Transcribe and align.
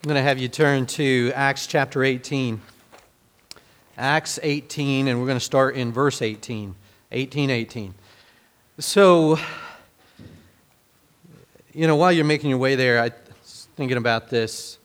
I'm 0.00 0.06
going 0.06 0.14
to 0.14 0.22
have 0.22 0.38
you 0.38 0.46
turn 0.46 0.86
to 0.86 1.32
Acts 1.34 1.66
chapter 1.66 2.04
18. 2.04 2.60
Acts 3.96 4.38
18, 4.40 5.08
and 5.08 5.18
we're 5.18 5.26
going 5.26 5.40
to 5.40 5.44
start 5.44 5.74
in 5.74 5.90
verse 5.90 6.22
18. 6.22 6.76
18, 7.10 7.50
18. 7.50 7.94
So, 8.78 9.40
you 11.74 11.88
know, 11.88 11.96
while 11.96 12.12
you're 12.12 12.24
making 12.24 12.50
your 12.50 12.60
way 12.60 12.76
there, 12.76 13.00
I 13.00 13.10
was 13.42 13.66
thinking 13.74 13.96
about 13.96 14.30
this. 14.30 14.78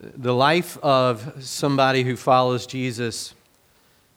The 0.00 0.32
life 0.32 0.78
of 0.78 1.44
somebody 1.44 2.02
who 2.02 2.16
follows 2.16 2.66
Jesus, 2.66 3.34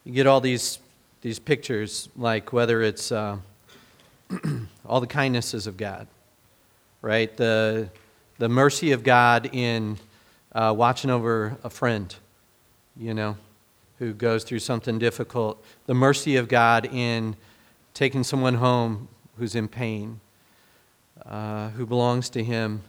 you 0.06 0.14
get 0.14 0.26
all 0.26 0.40
these, 0.40 0.80
these 1.20 1.38
pictures, 1.38 2.08
like 2.16 2.54
whether 2.54 2.82
it's 2.82 3.12
uh, 3.12 3.40
all 4.86 5.02
the 5.02 5.08
kindnesses 5.08 5.68
of 5.68 5.76
God, 5.76 6.08
right? 7.02 7.36
The 7.36 7.90
the 8.38 8.50
mercy 8.50 8.92
of 8.92 9.04
God 9.04 9.50
in 9.54 9.98
uh, 10.52 10.74
watching 10.76 11.10
over 11.10 11.58
a 11.64 11.70
friend, 11.70 12.14
you 12.98 13.14
know, 13.14 13.38
who 14.00 14.14
goes 14.14 14.44
through 14.44 14.60
something 14.60 15.00
difficult, 15.00 15.64
the 15.86 15.94
mercy 15.94 16.36
of 16.36 16.48
God 16.48 16.90
in 16.92 17.36
taking 17.94 18.24
someone 18.24 18.56
home 18.56 19.08
who's 19.38 19.56
in 19.56 19.68
pain, 19.68 20.20
uh, 21.26 21.70
who 21.70 21.86
belongs 21.86 22.30
to 22.32 22.44
Him, 22.44 22.82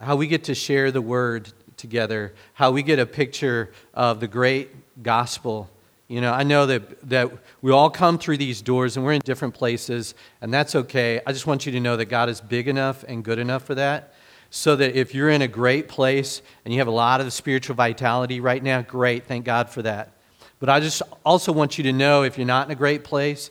how 0.00 0.14
we 0.14 0.28
get 0.28 0.44
to 0.44 0.54
share 0.54 0.92
the 0.92 1.02
word 1.02 1.52
together, 1.76 2.32
how 2.54 2.70
we 2.70 2.82
get 2.82 3.00
a 3.00 3.06
picture 3.06 3.72
of 3.94 4.20
the 4.20 4.28
great 4.28 5.02
gospel. 5.02 5.68
You 6.06 6.20
know, 6.20 6.32
I 6.32 6.44
know 6.44 6.66
that, 6.66 7.08
that 7.08 7.32
we 7.62 7.72
all 7.72 7.90
come 7.90 8.18
through 8.18 8.36
these 8.36 8.62
doors 8.62 8.96
and 8.96 9.04
we're 9.04 9.14
in 9.14 9.22
different 9.24 9.54
places, 9.54 10.14
and 10.40 10.54
that's 10.54 10.76
okay. 10.76 11.20
I 11.26 11.32
just 11.32 11.48
want 11.48 11.66
you 11.66 11.72
to 11.72 11.80
know 11.80 11.96
that 11.96 12.04
God 12.04 12.28
is 12.28 12.40
big 12.40 12.68
enough 12.68 13.04
and 13.08 13.24
good 13.24 13.40
enough 13.40 13.64
for 13.64 13.74
that 13.74 14.14
so 14.54 14.76
that 14.76 14.94
if 14.94 15.14
you're 15.14 15.30
in 15.30 15.40
a 15.40 15.48
great 15.48 15.88
place 15.88 16.42
and 16.66 16.74
you 16.74 16.80
have 16.80 16.86
a 16.86 16.90
lot 16.90 17.22
of 17.22 17.32
spiritual 17.32 17.74
vitality 17.74 18.38
right 18.38 18.62
now, 18.62 18.82
great, 18.82 19.24
thank 19.24 19.46
God 19.46 19.70
for 19.70 19.80
that. 19.80 20.12
But 20.60 20.68
I 20.68 20.78
just 20.78 21.00
also 21.24 21.52
want 21.52 21.78
you 21.78 21.84
to 21.84 21.92
know 21.92 22.22
if 22.22 22.36
you're 22.36 22.46
not 22.46 22.66
in 22.66 22.70
a 22.70 22.74
great 22.74 23.02
place 23.02 23.50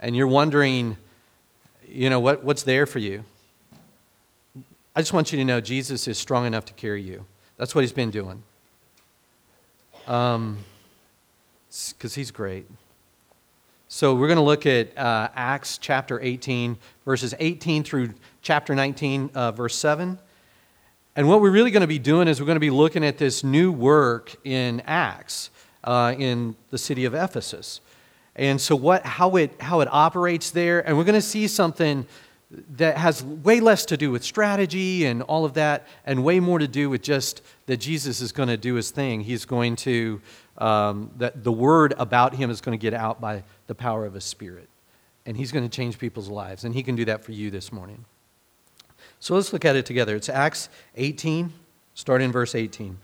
and 0.00 0.16
you're 0.16 0.26
wondering, 0.26 0.96
you 1.86 2.08
know, 2.08 2.18
what, 2.18 2.44
what's 2.44 2.62
there 2.62 2.86
for 2.86 2.98
you, 2.98 3.24
I 4.96 5.02
just 5.02 5.12
want 5.12 5.32
you 5.32 5.38
to 5.38 5.44
know 5.44 5.60
Jesus 5.60 6.08
is 6.08 6.16
strong 6.16 6.46
enough 6.46 6.64
to 6.64 6.72
carry 6.72 7.02
you. 7.02 7.26
That's 7.58 7.74
what 7.74 7.82
he's 7.82 7.92
been 7.92 8.10
doing. 8.10 8.42
Um, 10.06 10.56
because 11.90 12.14
he's 12.14 12.30
great. 12.30 12.66
So 13.88 14.14
we're 14.14 14.28
going 14.28 14.38
to 14.38 14.42
look 14.42 14.64
at 14.64 14.96
uh, 14.96 15.28
Acts 15.34 15.76
chapter 15.76 16.18
18, 16.22 16.78
verses 17.04 17.34
18 17.38 17.84
through 17.84 18.14
chapter 18.40 18.74
19, 18.74 19.30
uh, 19.34 19.52
verse 19.52 19.76
7. 19.76 20.18
And 21.18 21.28
what 21.28 21.40
we're 21.40 21.50
really 21.50 21.72
going 21.72 21.80
to 21.80 21.88
be 21.88 21.98
doing 21.98 22.28
is 22.28 22.38
we're 22.38 22.46
going 22.46 22.54
to 22.54 22.60
be 22.60 22.70
looking 22.70 23.04
at 23.04 23.18
this 23.18 23.42
new 23.42 23.72
work 23.72 24.36
in 24.44 24.80
Acts 24.86 25.50
uh, 25.82 26.14
in 26.16 26.54
the 26.70 26.78
city 26.78 27.06
of 27.06 27.12
Ephesus. 27.12 27.80
And 28.36 28.60
so, 28.60 28.76
what, 28.76 29.04
how, 29.04 29.34
it, 29.34 29.60
how 29.60 29.80
it 29.80 29.88
operates 29.90 30.52
there, 30.52 30.78
and 30.86 30.96
we're 30.96 31.02
going 31.02 31.16
to 31.16 31.20
see 31.20 31.48
something 31.48 32.06
that 32.76 32.98
has 32.98 33.24
way 33.24 33.58
less 33.58 33.84
to 33.86 33.96
do 33.96 34.12
with 34.12 34.22
strategy 34.22 35.06
and 35.06 35.22
all 35.22 35.44
of 35.44 35.54
that, 35.54 35.88
and 36.06 36.22
way 36.22 36.38
more 36.38 36.60
to 36.60 36.68
do 36.68 36.88
with 36.88 37.02
just 37.02 37.42
that 37.66 37.78
Jesus 37.78 38.20
is 38.20 38.30
going 38.30 38.48
to 38.48 38.56
do 38.56 38.74
his 38.74 38.92
thing. 38.92 39.22
He's 39.22 39.44
going 39.44 39.74
to, 39.74 40.20
um, 40.58 41.10
that 41.16 41.42
the 41.42 41.50
word 41.50 41.94
about 41.98 42.36
him 42.36 42.48
is 42.48 42.60
going 42.60 42.78
to 42.78 42.80
get 42.80 42.94
out 42.94 43.20
by 43.20 43.42
the 43.66 43.74
power 43.74 44.06
of 44.06 44.14
his 44.14 44.22
spirit. 44.22 44.68
And 45.26 45.36
he's 45.36 45.50
going 45.50 45.68
to 45.68 45.76
change 45.76 45.98
people's 45.98 46.28
lives. 46.28 46.62
And 46.62 46.76
he 46.76 46.84
can 46.84 46.94
do 46.94 47.06
that 47.06 47.24
for 47.24 47.32
you 47.32 47.50
this 47.50 47.72
morning. 47.72 48.04
So 49.20 49.34
let's 49.34 49.52
look 49.52 49.64
at 49.64 49.76
it 49.76 49.86
together. 49.86 50.16
It's 50.16 50.28
Acts 50.28 50.68
18, 50.96 51.52
starting 51.94 52.26
in 52.26 52.32
verse 52.32 52.54
18. 52.54 52.98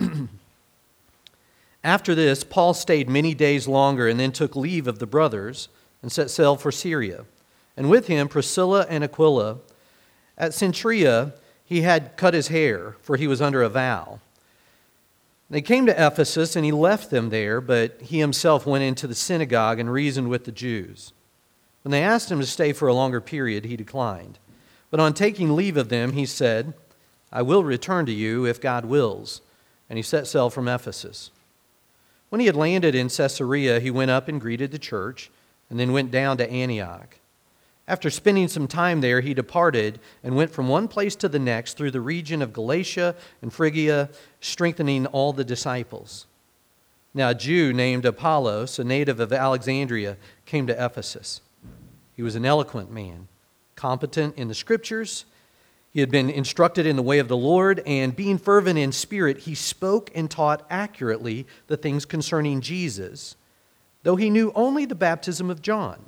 After 1.84 2.14
this, 2.14 2.44
Paul 2.44 2.74
stayed 2.74 3.08
many 3.08 3.34
days 3.34 3.68
longer 3.68 4.08
and 4.08 4.18
then 4.18 4.32
took 4.32 4.56
leave 4.56 4.86
of 4.86 4.98
the 4.98 5.06
brothers 5.06 5.68
and 6.02 6.10
set 6.10 6.30
sail 6.30 6.56
for 6.56 6.72
Syria. 6.72 7.24
And 7.76 7.88
with 7.88 8.08
him, 8.08 8.28
Priscilla 8.28 8.86
and 8.88 9.04
Aquila. 9.04 9.58
At 10.36 10.52
Cenchreae, 10.52 11.32
he 11.64 11.82
had 11.82 12.16
cut 12.16 12.34
his 12.34 12.48
hair, 12.48 12.96
for 13.02 13.16
he 13.16 13.26
was 13.26 13.42
under 13.42 13.62
a 13.62 13.68
vow. 13.68 14.20
They 15.50 15.60
came 15.60 15.86
to 15.86 16.06
Ephesus, 16.06 16.56
and 16.56 16.64
he 16.64 16.72
left 16.72 17.10
them 17.10 17.30
there, 17.30 17.60
but 17.60 18.00
he 18.02 18.18
himself 18.18 18.66
went 18.66 18.84
into 18.84 19.06
the 19.06 19.14
synagogue 19.14 19.78
and 19.78 19.90
reasoned 19.90 20.28
with 20.28 20.44
the 20.44 20.52
Jews. 20.52 21.12
When 21.82 21.90
they 21.90 22.02
asked 22.02 22.30
him 22.30 22.40
to 22.40 22.46
stay 22.46 22.72
for 22.72 22.88
a 22.88 22.94
longer 22.94 23.20
period, 23.20 23.64
he 23.64 23.76
declined. 23.76 24.38
But 24.90 25.00
on 25.00 25.14
taking 25.14 25.54
leave 25.54 25.76
of 25.76 25.88
them, 25.88 26.12
he 26.12 26.26
said, 26.26 26.74
I 27.30 27.42
will 27.42 27.64
return 27.64 28.06
to 28.06 28.12
you 28.12 28.46
if 28.46 28.60
God 28.60 28.84
wills. 28.84 29.42
And 29.90 29.96
he 29.96 30.02
set 30.02 30.26
sail 30.26 30.50
from 30.50 30.68
Ephesus. 30.68 31.30
When 32.28 32.40
he 32.40 32.46
had 32.46 32.56
landed 32.56 32.94
in 32.94 33.08
Caesarea, 33.08 33.80
he 33.80 33.90
went 33.90 34.10
up 34.10 34.28
and 34.28 34.40
greeted 34.40 34.70
the 34.70 34.78
church, 34.78 35.30
and 35.70 35.78
then 35.78 35.92
went 35.92 36.10
down 36.10 36.36
to 36.38 36.50
Antioch. 36.50 37.16
After 37.86 38.10
spending 38.10 38.48
some 38.48 38.68
time 38.68 39.00
there, 39.00 39.22
he 39.22 39.32
departed 39.32 39.98
and 40.22 40.36
went 40.36 40.50
from 40.50 40.68
one 40.68 40.88
place 40.88 41.16
to 41.16 41.28
the 41.28 41.38
next 41.38 41.78
through 41.78 41.90
the 41.90 42.02
region 42.02 42.42
of 42.42 42.52
Galatia 42.52 43.14
and 43.40 43.50
Phrygia, 43.50 44.10
strengthening 44.40 45.06
all 45.06 45.32
the 45.32 45.44
disciples. 45.44 46.26
Now, 47.14 47.30
a 47.30 47.34
Jew 47.34 47.72
named 47.72 48.04
Apollos, 48.04 48.78
a 48.78 48.84
native 48.84 49.20
of 49.20 49.32
Alexandria, 49.32 50.18
came 50.44 50.66
to 50.66 50.84
Ephesus. 50.84 51.40
He 52.14 52.22
was 52.22 52.34
an 52.34 52.44
eloquent 52.44 52.90
man 52.90 53.28
competent 53.78 54.36
in 54.36 54.48
the 54.48 54.54
scriptures. 54.54 55.24
He 55.92 56.00
had 56.00 56.10
been 56.10 56.28
instructed 56.28 56.84
in 56.84 56.96
the 56.96 57.02
way 57.02 57.20
of 57.20 57.28
the 57.28 57.36
Lord, 57.36 57.80
and 57.86 58.14
being 58.14 58.36
fervent 58.36 58.78
in 58.78 58.92
spirit, 58.92 59.38
he 59.38 59.54
spoke 59.54 60.10
and 60.14 60.30
taught 60.30 60.66
accurately 60.68 61.46
the 61.68 61.76
things 61.76 62.04
concerning 62.04 62.60
Jesus, 62.60 63.36
though 64.02 64.16
he 64.16 64.30
knew 64.30 64.52
only 64.54 64.84
the 64.84 64.94
baptism 64.94 65.48
of 65.48 65.62
John. 65.62 66.06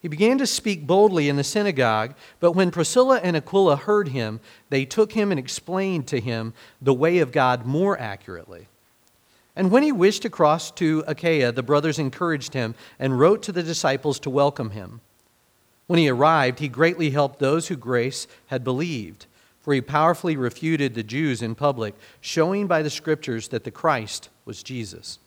He 0.00 0.08
began 0.08 0.38
to 0.38 0.46
speak 0.46 0.86
boldly 0.86 1.28
in 1.28 1.36
the 1.36 1.44
synagogue, 1.44 2.14
but 2.40 2.52
when 2.52 2.70
Priscilla 2.70 3.20
and 3.22 3.36
Aquila 3.36 3.76
heard 3.76 4.08
him, 4.08 4.40
they 4.70 4.86
took 4.86 5.12
him 5.12 5.30
and 5.30 5.38
explained 5.38 6.06
to 6.08 6.18
him 6.18 6.54
the 6.80 6.94
way 6.94 7.18
of 7.18 7.30
God 7.30 7.66
more 7.66 7.98
accurately. 7.98 8.68
And 9.54 9.70
when 9.70 9.82
he 9.82 9.92
wished 9.92 10.22
to 10.22 10.30
cross 10.30 10.70
to 10.72 11.04
Achaia, 11.06 11.52
the 11.52 11.62
brothers 11.62 11.98
encouraged 11.98 12.54
him 12.54 12.74
and 12.98 13.18
wrote 13.18 13.42
to 13.42 13.52
the 13.52 13.62
disciples 13.62 14.18
to 14.20 14.30
welcome 14.30 14.70
him. 14.70 15.02
When 15.90 15.98
he 15.98 16.08
arrived, 16.08 16.60
he 16.60 16.68
greatly 16.68 17.10
helped 17.10 17.40
those 17.40 17.66
who 17.66 17.74
grace 17.74 18.28
had 18.46 18.62
believed, 18.62 19.26
for 19.58 19.74
he 19.74 19.80
powerfully 19.80 20.36
refuted 20.36 20.94
the 20.94 21.02
Jews 21.02 21.42
in 21.42 21.56
public, 21.56 21.96
showing 22.20 22.68
by 22.68 22.82
the 22.82 22.90
scriptures 22.90 23.48
that 23.48 23.64
the 23.64 23.72
Christ 23.72 24.28
was 24.44 24.62
Jesus. 24.62 25.18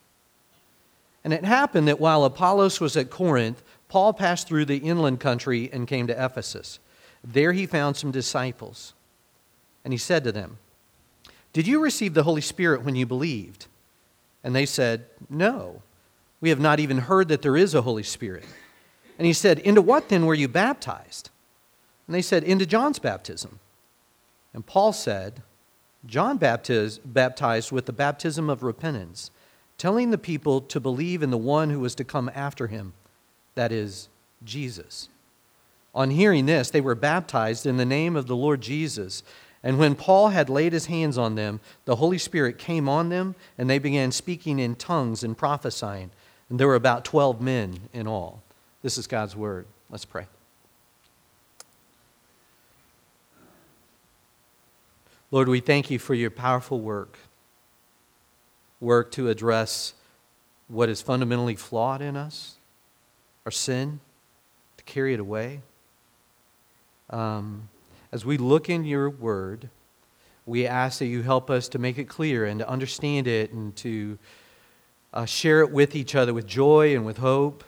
And 1.21 1.33
it 1.33 1.43
happened 1.43 1.89
that 1.89 1.99
while 1.99 2.23
Apollos 2.23 2.79
was 2.79 2.95
at 2.95 3.09
Corinth, 3.09 3.61
Paul 3.89 4.13
passed 4.13 4.47
through 4.47 4.63
the 4.63 4.77
inland 4.77 5.19
country 5.19 5.69
and 5.73 5.85
came 5.85 6.07
to 6.07 6.25
Ephesus. 6.25 6.79
There 7.25 7.51
he 7.51 7.65
found 7.65 7.97
some 7.97 8.11
disciples. 8.11 8.93
And 9.83 9.91
he 9.93 9.97
said 9.97 10.23
to 10.23 10.31
them, 10.31 10.59
Did 11.51 11.67
you 11.67 11.81
receive 11.81 12.13
the 12.13 12.23
Holy 12.23 12.39
Spirit 12.39 12.83
when 12.83 12.95
you 12.95 13.05
believed? 13.05 13.67
And 14.45 14.55
they 14.55 14.65
said, 14.65 15.07
No. 15.29 15.81
We 16.39 16.47
have 16.47 16.61
not 16.61 16.79
even 16.79 16.99
heard 16.99 17.27
that 17.27 17.41
there 17.41 17.57
is 17.57 17.75
a 17.75 17.81
Holy 17.81 18.03
Spirit. 18.03 18.45
And 19.17 19.27
he 19.27 19.33
said, 19.33 19.59
Into 19.59 19.81
what 19.81 20.09
then 20.09 20.25
were 20.25 20.33
you 20.33 20.47
baptized? 20.47 21.29
And 22.07 22.15
they 22.15 22.21
said, 22.21 22.43
Into 22.43 22.65
John's 22.65 22.99
baptism. 22.99 23.59
And 24.53 24.65
Paul 24.65 24.93
said, 24.93 25.41
John 26.05 26.37
baptized, 26.37 27.01
baptized 27.05 27.71
with 27.71 27.85
the 27.85 27.93
baptism 27.93 28.49
of 28.49 28.63
repentance, 28.63 29.31
telling 29.77 30.11
the 30.11 30.17
people 30.17 30.61
to 30.61 30.79
believe 30.79 31.23
in 31.23 31.31
the 31.31 31.37
one 31.37 31.69
who 31.69 31.79
was 31.79 31.95
to 31.95 32.03
come 32.03 32.29
after 32.35 32.67
him, 32.67 32.93
that 33.55 33.71
is, 33.71 34.09
Jesus. 34.43 35.09
On 35.95 36.11
hearing 36.11 36.45
this, 36.45 36.69
they 36.69 36.81
were 36.81 36.95
baptized 36.95 37.65
in 37.65 37.77
the 37.77 37.85
name 37.85 38.15
of 38.15 38.27
the 38.27 38.35
Lord 38.35 38.61
Jesus. 38.61 39.23
And 39.61 39.79
when 39.79 39.95
Paul 39.95 40.29
had 40.29 40.49
laid 40.49 40.73
his 40.73 40.87
hands 40.87 41.17
on 41.17 41.35
them, 41.35 41.61
the 41.85 41.95
Holy 41.97 42.17
Spirit 42.17 42.57
came 42.57 42.89
on 42.89 43.09
them, 43.09 43.35
and 43.57 43.69
they 43.69 43.79
began 43.79 44.11
speaking 44.11 44.59
in 44.59 44.75
tongues 44.75 45.23
and 45.23 45.37
prophesying. 45.37 46.11
And 46.49 46.59
there 46.59 46.67
were 46.67 46.75
about 46.75 47.05
12 47.05 47.41
men 47.41 47.79
in 47.93 48.07
all. 48.07 48.42
This 48.83 48.97
is 48.97 49.07
God's 49.07 49.33
word. 49.33 49.65
Let's 49.89 50.03
pray. 50.03 50.25
Lord, 55.31 55.47
we 55.47 55.61
thank 55.61 55.89
you 55.89 55.97
for 55.97 56.13
your 56.13 56.29
powerful 56.29 56.81
work, 56.81 57.17
work 58.81 59.09
to 59.13 59.29
address 59.29 59.93
what 60.67 60.89
is 60.89 61.01
fundamentally 61.01 61.55
flawed 61.55 62.01
in 62.01 62.17
us, 62.17 62.55
our 63.45 63.51
sin, 63.51 64.01
to 64.75 64.83
carry 64.83 65.13
it 65.13 65.19
away. 65.21 65.61
Um, 67.09 67.69
as 68.11 68.25
we 68.25 68.37
look 68.37 68.69
in 68.69 68.83
your 68.83 69.09
word, 69.09 69.69
we 70.45 70.67
ask 70.67 70.99
that 70.99 71.05
you 71.05 71.21
help 71.21 71.49
us 71.49 71.69
to 71.69 71.79
make 71.79 71.97
it 71.97 72.09
clear 72.09 72.45
and 72.45 72.59
to 72.59 72.67
understand 72.67 73.29
it 73.29 73.53
and 73.53 73.73
to 73.77 74.19
uh, 75.13 75.23
share 75.23 75.61
it 75.61 75.71
with 75.71 75.95
each 75.95 76.15
other 76.15 76.33
with 76.33 76.45
joy 76.45 76.93
and 76.93 77.05
with 77.05 77.19
hope 77.19 77.63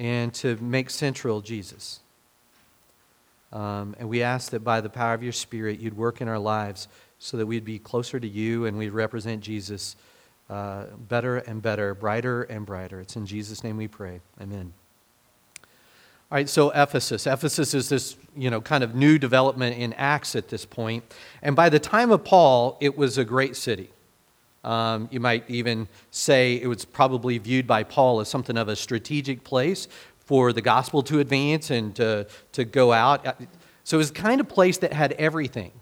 and 0.00 0.32
to 0.32 0.56
make 0.56 0.88
central 0.88 1.42
Jesus. 1.42 2.00
Um, 3.52 3.94
and 3.98 4.08
we 4.08 4.22
ask 4.22 4.50
that 4.52 4.64
by 4.64 4.80
the 4.80 4.88
power 4.88 5.12
of 5.12 5.22
your 5.22 5.32
Spirit, 5.32 5.78
you'd 5.78 5.96
work 5.96 6.22
in 6.22 6.28
our 6.28 6.38
lives 6.38 6.88
so 7.18 7.36
that 7.36 7.44
we'd 7.44 7.66
be 7.66 7.78
closer 7.78 8.18
to 8.18 8.26
you 8.26 8.64
and 8.64 8.78
we'd 8.78 8.90
represent 8.90 9.42
Jesus 9.42 9.96
uh, 10.48 10.84
better 11.08 11.36
and 11.36 11.60
better, 11.60 11.94
brighter 11.94 12.44
and 12.44 12.64
brighter. 12.64 12.98
It's 13.00 13.14
in 13.14 13.26
Jesus' 13.26 13.62
name 13.62 13.76
we 13.76 13.88
pray. 13.88 14.20
Amen. 14.40 14.72
All 16.32 16.36
right, 16.36 16.48
so 16.48 16.70
Ephesus. 16.70 17.26
Ephesus 17.26 17.74
is 17.74 17.90
this, 17.90 18.16
you 18.34 18.48
know, 18.48 18.62
kind 18.62 18.82
of 18.82 18.94
new 18.94 19.18
development 19.18 19.76
in 19.76 19.92
Acts 19.94 20.34
at 20.34 20.48
this 20.48 20.64
point. 20.64 21.04
And 21.42 21.54
by 21.54 21.68
the 21.68 21.78
time 21.78 22.10
of 22.10 22.24
Paul, 22.24 22.78
it 22.80 22.96
was 22.96 23.18
a 23.18 23.24
great 23.24 23.54
city. 23.54 23.90
Um, 24.62 25.08
you 25.10 25.20
might 25.20 25.48
even 25.48 25.88
say 26.10 26.56
it 26.56 26.66
was 26.66 26.84
probably 26.84 27.38
viewed 27.38 27.66
by 27.66 27.82
Paul 27.82 28.20
as 28.20 28.28
something 28.28 28.58
of 28.58 28.68
a 28.68 28.76
strategic 28.76 29.42
place 29.42 29.88
for 30.18 30.52
the 30.52 30.60
gospel 30.60 31.02
to 31.04 31.20
advance 31.20 31.70
and 31.70 31.94
to, 31.96 32.26
to 32.52 32.64
go 32.64 32.92
out. 32.92 33.24
So 33.84 33.96
it 33.96 33.98
was 33.98 34.12
the 34.12 34.20
kind 34.20 34.40
of 34.40 34.48
place 34.48 34.78
that 34.78 34.92
had 34.92 35.12
everything. 35.12 35.72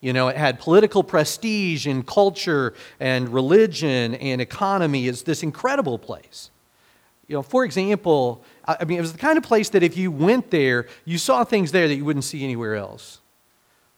You 0.00 0.12
know, 0.12 0.28
it 0.28 0.36
had 0.36 0.60
political 0.60 1.02
prestige 1.02 1.86
and 1.86 2.06
culture 2.06 2.74
and 3.00 3.28
religion 3.30 4.14
and 4.14 4.40
economy. 4.40 5.08
It's 5.08 5.22
this 5.22 5.42
incredible 5.42 5.98
place. 5.98 6.50
You 7.26 7.36
know, 7.36 7.42
for 7.42 7.64
example, 7.64 8.44
I 8.66 8.84
mean, 8.84 8.98
it 8.98 9.00
was 9.00 9.12
the 9.12 9.18
kind 9.18 9.38
of 9.38 9.44
place 9.44 9.70
that 9.70 9.82
if 9.82 9.96
you 9.96 10.10
went 10.10 10.50
there, 10.50 10.86
you 11.06 11.16
saw 11.16 11.42
things 11.42 11.72
there 11.72 11.88
that 11.88 11.94
you 11.94 12.04
wouldn't 12.04 12.24
see 12.24 12.44
anywhere 12.44 12.74
else. 12.74 13.20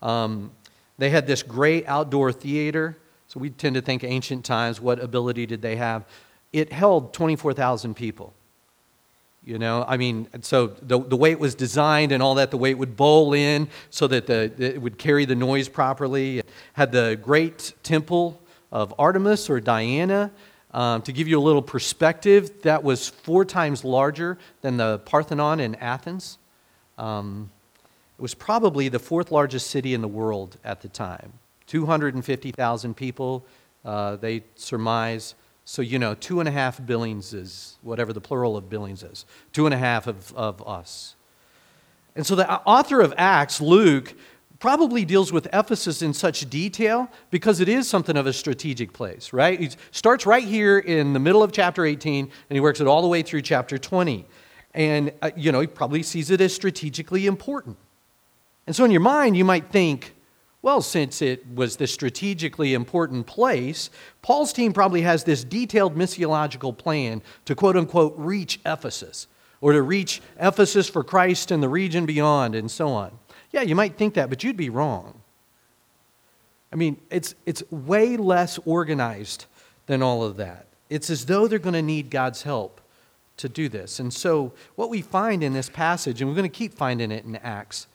Um, 0.01 0.51
they 0.97 1.09
had 1.09 1.27
this 1.27 1.43
great 1.43 1.85
outdoor 1.87 2.31
theater. 2.31 2.97
So 3.27 3.39
we 3.39 3.49
tend 3.49 3.75
to 3.75 3.81
think 3.81 4.03
ancient 4.03 4.45
times, 4.45 4.79
what 4.79 4.99
ability 4.99 5.45
did 5.45 5.61
they 5.61 5.75
have? 5.75 6.05
It 6.53 6.71
held 6.71 7.13
24,000 7.13 7.93
people. 7.93 8.33
You 9.43 9.57
know, 9.57 9.85
I 9.87 9.95
mean, 9.95 10.27
so 10.41 10.67
the, 10.81 10.99
the 10.99 11.15
way 11.15 11.31
it 11.31 11.39
was 11.39 11.55
designed 11.55 12.11
and 12.11 12.21
all 12.21 12.35
that, 12.35 12.51
the 12.51 12.57
way 12.57 12.69
it 12.71 12.77
would 12.77 12.97
bowl 12.97 13.33
in 13.33 13.69
so 13.89 14.07
that 14.07 14.27
the, 14.27 14.51
it 14.57 14.81
would 14.81 14.97
carry 14.97 15.23
the 15.23 15.35
noise 15.35 15.69
properly. 15.69 16.39
It 16.39 16.49
had 16.73 16.91
the 16.91 17.17
great 17.21 17.73
temple 17.81 18.41
of 18.71 18.93
Artemis 18.99 19.49
or 19.49 19.61
Diana. 19.61 20.31
Um, 20.71 21.01
to 21.03 21.13
give 21.13 21.29
you 21.29 21.39
a 21.39 21.41
little 21.41 21.61
perspective, 21.61 22.61
that 22.63 22.83
was 22.83 23.07
four 23.07 23.45
times 23.45 23.85
larger 23.85 24.37
than 24.61 24.75
the 24.75 24.99
Parthenon 24.99 25.61
in 25.61 25.75
Athens. 25.75 26.37
Um, 26.97 27.49
it 28.17 28.21
was 28.21 28.33
probably 28.33 28.89
the 28.89 28.99
fourth 28.99 29.31
largest 29.31 29.69
city 29.69 29.93
in 29.93 30.01
the 30.01 30.07
world 30.09 30.57
at 30.63 30.81
the 30.81 30.89
time. 30.89 31.33
250,000 31.67 32.95
people, 32.95 33.45
uh, 33.85 34.15
they 34.15 34.43
surmise. 34.55 35.35
So, 35.65 35.81
you 35.81 35.99
know, 35.99 36.15
two 36.15 36.39
and 36.39 36.47
a 36.47 36.51
half 36.51 36.83
billions 36.85 37.33
is 37.33 37.77
whatever 37.81 38.13
the 38.13 38.21
plural 38.21 38.57
of 38.57 38.69
billions 38.69 39.03
is, 39.03 39.25
two 39.53 39.65
and 39.65 39.73
a 39.73 39.77
half 39.77 40.07
of, 40.07 40.33
of 40.33 40.65
us. 40.67 41.15
And 42.15 42.25
so 42.25 42.35
the 42.35 42.49
author 42.61 43.01
of 43.01 43.13
Acts, 43.17 43.61
Luke, 43.61 44.15
probably 44.59 45.05
deals 45.05 45.31
with 45.31 45.47
Ephesus 45.53 46.01
in 46.01 46.13
such 46.13 46.49
detail 46.49 47.09
because 47.29 47.59
it 47.59 47.69
is 47.69 47.87
something 47.87 48.17
of 48.17 48.25
a 48.25 48.33
strategic 48.33 48.91
place, 48.91 49.31
right? 49.33 49.59
He 49.59 49.69
starts 49.91 50.25
right 50.25 50.43
here 50.43 50.79
in 50.79 51.13
the 51.13 51.19
middle 51.19 51.43
of 51.43 51.51
chapter 51.51 51.85
18 51.85 52.25
and 52.25 52.55
he 52.55 52.59
works 52.59 52.81
it 52.81 52.87
all 52.87 53.01
the 53.01 53.07
way 53.07 53.21
through 53.21 53.43
chapter 53.43 53.77
20. 53.77 54.25
And, 54.73 55.11
uh, 55.21 55.31
you 55.35 55.51
know, 55.51 55.59
he 55.59 55.67
probably 55.67 56.01
sees 56.01 56.31
it 56.31 56.41
as 56.41 56.53
strategically 56.55 57.27
important. 57.27 57.77
And 58.65 58.75
so 58.75 58.83
in 58.83 58.91
your 58.91 59.01
mind, 59.01 59.37
you 59.37 59.45
might 59.45 59.69
think, 59.69 60.13
well, 60.67 60.81
since 60.81 61.21
it 61.21 61.45
was 61.55 61.77
this 61.77 61.93
strategically 61.93 62.73
important 62.73 63.25
place, 63.25 63.89
Paul's 64.21 64.51
team 64.51 64.73
probably 64.73 65.01
has 65.03 65.23
this 65.23 65.45
detailed 65.45 65.95
missiological 65.95 66.77
plan 66.77 67.21
to 67.45 67.55
quote 67.55 67.77
unquote 67.77 68.13
reach 68.17 68.59
Ephesus 68.65 69.27
or 69.61 69.71
to 69.71 69.81
reach 69.81 70.21
Ephesus 70.37 70.89
for 70.89 71.05
Christ 71.05 71.51
and 71.51 71.63
the 71.63 71.69
region 71.69 72.05
beyond 72.05 72.53
and 72.53 72.69
so 72.69 72.89
on. 72.89 73.17
Yeah, 73.51 73.61
you 73.61 73.75
might 73.75 73.97
think 73.97 74.15
that, 74.15 74.27
but 74.27 74.43
you'd 74.43 74.57
be 74.57 74.69
wrong. 74.69 75.21
I 76.73 76.75
mean, 76.75 76.99
it's, 77.09 77.33
it's 77.45 77.63
way 77.71 78.17
less 78.17 78.59
organized 78.65 79.45
than 79.85 80.03
all 80.03 80.21
of 80.21 80.35
that. 80.35 80.67
It's 80.89 81.09
as 81.09 81.27
though 81.27 81.47
they're 81.47 81.59
going 81.59 81.75
to 81.75 81.81
need 81.81 82.09
God's 82.09 82.41
help 82.41 82.81
to 83.37 83.47
do 83.47 83.69
this. 83.69 84.01
And 84.01 84.13
so, 84.13 84.51
what 84.75 84.89
we 84.89 85.01
find 85.01 85.43
in 85.43 85.53
this 85.53 85.69
passage, 85.69 86.19
and 86.19 86.29
we're 86.29 86.35
going 86.35 86.43
to 86.51 86.57
keep 86.57 86.73
finding 86.73 87.09
it 87.09 87.23
in 87.23 87.37
Acts, 87.37 87.87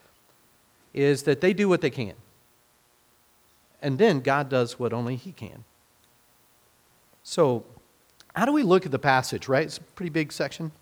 is 0.95 1.25
that 1.25 1.43
they 1.43 1.53
do 1.53 1.69
what 1.69 1.83
they 1.83 1.91
can. 1.91 2.15
And 3.83 3.99
then 3.99 4.21
God 4.21 4.49
does 4.49 4.79
what 4.79 4.93
only 4.93 5.17
He 5.17 5.33
can. 5.33 5.65
So, 7.23 7.65
how 8.35 8.47
do 8.47 8.53
we 8.53 8.63
look 8.63 8.87
at 8.87 8.93
the 8.93 8.99
passage, 8.99 9.49
right? 9.49 9.67
It's 9.67 9.79
a 9.79 9.83
pretty 9.83 10.11
big 10.11 10.33
section. 10.33 10.73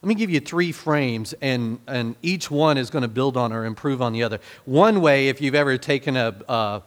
Let 0.00 0.08
me 0.08 0.14
give 0.14 0.30
you 0.30 0.38
three 0.38 0.70
frames, 0.70 1.34
and, 1.42 1.80
and 1.88 2.14
each 2.22 2.52
one 2.52 2.78
is 2.78 2.88
going 2.88 3.02
to 3.02 3.08
build 3.08 3.36
on 3.36 3.52
or 3.52 3.64
improve 3.64 4.00
on 4.00 4.12
the 4.12 4.22
other. 4.22 4.38
One 4.64 5.00
way, 5.00 5.28
if 5.28 5.40
you've 5.40 5.56
ever 5.56 5.76
taken 5.76 6.16
a, 6.16 6.36
a, 6.48 6.82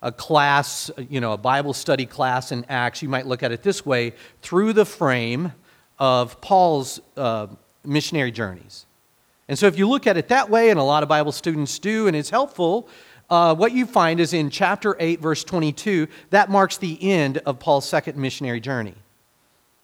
a 0.00 0.12
class, 0.12 0.90
you 1.10 1.20
know, 1.20 1.32
a 1.32 1.36
Bible 1.36 1.74
study 1.74 2.06
class 2.06 2.52
in 2.52 2.64
Acts, 2.70 3.02
you 3.02 3.10
might 3.10 3.26
look 3.26 3.42
at 3.42 3.52
it 3.52 3.62
this 3.62 3.84
way 3.84 4.14
through 4.40 4.72
the 4.72 4.86
frame 4.86 5.52
of 5.98 6.40
Paul's 6.40 6.98
uh, 7.18 7.48
missionary 7.84 8.30
journeys. 8.30 8.86
And 9.48 9.58
so, 9.58 9.66
if 9.66 9.76
you 9.76 9.86
look 9.86 10.06
at 10.06 10.16
it 10.16 10.28
that 10.28 10.48
way, 10.48 10.70
and 10.70 10.80
a 10.80 10.82
lot 10.82 11.02
of 11.02 11.10
Bible 11.10 11.32
students 11.32 11.78
do, 11.78 12.06
and 12.06 12.16
it's 12.16 12.30
helpful, 12.30 12.88
uh, 13.28 13.54
what 13.54 13.72
you 13.72 13.86
find 13.86 14.20
is 14.20 14.32
in 14.32 14.50
chapter 14.50 14.96
8, 14.98 15.20
verse 15.20 15.44
22, 15.44 16.08
that 16.30 16.50
marks 16.50 16.76
the 16.76 16.98
end 17.10 17.38
of 17.38 17.58
Paul's 17.58 17.88
second 17.88 18.16
missionary 18.16 18.60
journey. 18.60 18.94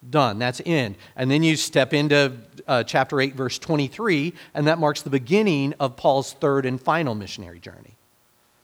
Done, 0.09 0.39
that's 0.39 0.61
end. 0.67 0.97
And 1.17 1.31
then 1.31 1.43
you 1.43 1.57
step 1.57 1.95
into 1.95 2.33
uh, 2.67 2.83
chapter 2.85 3.21
8, 3.21 3.35
verse 3.35 3.59
23, 3.59 4.35
and 4.55 4.67
that 4.67 4.79
marks 4.79 5.03
the 5.03 5.11
beginning 5.11 5.75
of 5.79 5.97
Paul's 5.97 6.33
third 6.33 6.67
and 6.67 6.81
final 6.81 7.15
missionary 7.15 7.61
journey. 7.61 7.97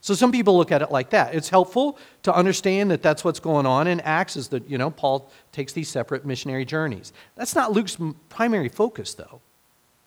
So 0.01 0.15
some 0.15 0.33
people 0.33 0.57
look 0.57 0.73
at 0.73 0.81
it 0.83 0.91
like 0.91 1.11
that. 1.11 1.35
It's 1.35 1.49
helpful 1.49 1.99
to 2.23 2.35
understand 2.35 2.91
that 2.91 3.03
that's 3.03 3.25
what's 3.25 3.41
going 3.41 3.67
on 3.67 3.87
in 3.89 4.01
Acts 4.01 4.37
is 4.37 4.49
that, 4.49 4.69
you 4.69 4.79
know, 4.79 4.91
Paul 4.91 5.31
takes 5.53 5.73
these 5.73 5.89
separate 5.89 6.25
missionary 6.25 6.65
journeys. 6.65 7.13
That's 7.37 7.55
not 7.55 7.73
Luke's 7.73 7.97
primary 8.29 8.69
focus, 8.69 9.15
though. 9.15 9.41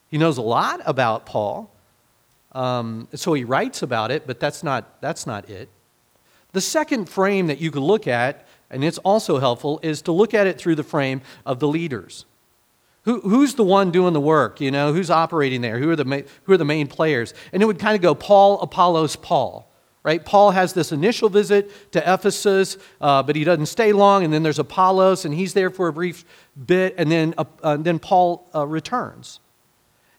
He 0.10 0.18
knows 0.18 0.38
a 0.38 0.42
lot 0.42 0.82
about 0.86 1.26
Paul, 1.26 1.70
um, 2.52 3.08
so 3.16 3.34
he 3.34 3.44
writes 3.44 3.82
about 3.82 4.12
it, 4.12 4.28
but 4.28 4.40
that's 4.40 4.64
not, 4.64 5.02
that's 5.02 5.26
not 5.26 5.50
it. 5.50 5.70
The 6.54 6.62
second 6.62 7.08
frame 7.08 7.48
that 7.48 7.60
you 7.60 7.72
could 7.72 7.82
look 7.82 8.08
at, 8.08 8.46
and 8.70 8.84
it's 8.84 8.98
also 9.00 9.40
helpful, 9.40 9.80
is 9.84 10.02
to 10.04 10.12
look 10.12 10.34
at 10.34 10.48
it 10.48 10.58
through 10.58 10.76
the 10.76 10.84
frame 10.84 11.22
of 11.46 11.60
the 11.60 11.68
leaders. 11.68 12.26
Who, 13.04 13.22
who's 13.22 13.56
the 13.56 13.64
one 13.64 13.90
doing 13.92 14.14
the 14.14 14.22
work? 14.22 14.62
You 14.62 14.70
know, 14.70 14.94
who's 14.94 15.10
operating 15.10 15.62
there? 15.62 15.80
Who 15.80 15.90
are, 15.90 15.96
the 15.96 16.06
ma- 16.06 16.22
who 16.44 16.54
are 16.54 16.58
the 16.58 16.66
main 16.66 16.88
players? 16.88 17.34
And 17.52 17.64
it 17.64 17.66
would 17.66 17.80
kind 17.80 17.96
of 17.96 18.02
go 18.02 18.14
Paul, 18.14 18.60
Apollos, 18.62 19.16
Paul. 19.16 19.68
Right? 20.04 20.24
Paul 20.24 20.50
has 20.52 20.74
this 20.74 20.92
initial 20.92 21.30
visit 21.30 21.92
to 21.92 22.00
Ephesus, 22.00 22.78
uh, 23.00 23.22
but 23.22 23.36
he 23.36 23.44
doesn't 23.44 23.68
stay 23.68 23.94
long. 23.94 24.24
And 24.24 24.34
then 24.34 24.42
there's 24.42 24.58
Apollos, 24.58 25.26
and 25.26 25.34
he's 25.34 25.54
there 25.54 25.70
for 25.70 25.88
a 25.88 25.94
brief 25.94 26.26
bit, 26.66 26.96
and 26.98 27.12
then, 27.12 27.36
uh, 27.38 27.46
uh 27.62 27.78
then 27.78 28.00
Paul 28.00 28.50
uh, 28.54 28.66
returns. 28.66 29.41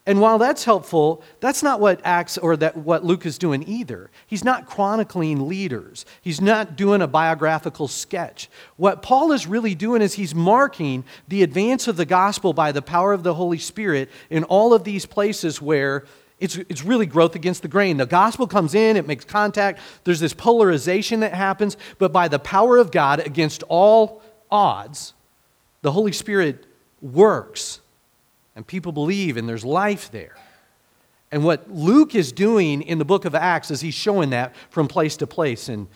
And 0.05 0.21
while 0.21 0.39
that's 0.39 0.65
helpful, 0.65 1.23
that's 1.39 1.63
not 1.63 1.79
what 1.79 2.01
Acts 2.03 2.37
or 2.37 2.57
that 2.57 2.77
what 2.77 3.05
Luke 3.05 3.25
is 3.25 3.39
doing 3.39 3.63
either. 3.69 4.11
He's 4.27 4.43
not 4.43 4.67
chronicling 4.67 5.47
leaders. 5.49 6.05
He's 6.21 6.41
not 6.41 6.75
doing 6.75 7.01
a 7.03 7.07
biographical 7.07 7.87
sketch. 7.87 8.51
What 8.77 9.03
Paul 9.03 9.31
is 9.31 9.47
really 9.47 9.77
doing 9.77 10.03
is 10.03 10.15
he's 10.15 10.35
marking 10.35 11.05
the 11.29 11.45
advance 11.45 11.87
of 11.87 11.97
the 11.97 12.05
gospel 12.05 12.53
by 12.53 12.73
the 12.73 12.83
power 12.83 13.13
of 13.13 13.23
the 13.23 13.35
Holy 13.35 13.59
Spirit 13.59 14.11
in 14.29 14.43
all 14.45 14.75
of 14.75 14.83
these 14.83 15.07
places 15.07 15.63
where 15.63 16.05
it's, 16.41 16.57
it's 16.57 16.83
really 16.83 17.07
growth 17.07 17.37
against 17.37 17.63
the 17.63 17.69
grain. 17.69 17.97
The 17.97 18.07
gospel 18.07 18.49
comes 18.49 18.75
in, 18.75 18.97
it 18.97 19.07
makes 19.07 19.25
contact, 19.25 19.79
there's 20.03 20.19
this 20.19 20.35
polarization 20.35 21.21
that 21.21 21.33
happens, 21.33 21.77
but 21.99 22.13
by 22.13 22.27
the 22.27 22.41
power 22.41 22.79
of 22.79 22.91
God 22.91 23.21
against 23.21 23.63
all 23.69 24.21
odds, 24.51 25.15
the 25.83 25.93
Holy 25.93 26.11
Spirit 26.11 26.67
works 27.01 27.82
and 28.55 28.67
people 28.67 28.93
believe, 28.93 29.37
and 29.37 29.49
there's 29.49 29.65
life 29.65 30.11
there. 30.11 30.37
And 31.31 31.45
what 31.45 31.71
Luke 31.71 32.15
is 32.15 32.31
doing 32.33 32.83
in 32.83 32.99
the 32.99 33.05
book 33.05 33.25
of 33.25 33.35
Acts 33.35 33.71
is 33.71 33.81
he's 33.81 33.95
showing 33.95 34.31
that 34.31 34.55
from 34.69 34.87
place 34.87 35.17
to 35.19 35.27
place. 35.27 35.69
And 35.69 35.89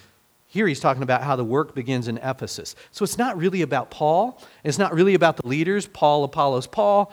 here 0.47 0.67
he's 0.67 0.81
talking 0.81 1.03
about 1.03 1.23
how 1.23 1.37
the 1.37 1.45
work 1.45 1.75
begins 1.75 2.09
in 2.09 2.17
Ephesus. 2.19 2.75
So 2.91 3.03
it's 3.03 3.19
not 3.19 3.37
really 3.37 3.61
about 3.61 3.91
Paul, 3.91 4.41
it's 4.65 4.79
not 4.79 4.95
really 4.95 5.15
about 5.15 5.37
the 5.37 5.47
leaders, 5.47 5.87
Paul, 5.87 6.25
Apollos, 6.25 6.67
Paul. 6.67 7.13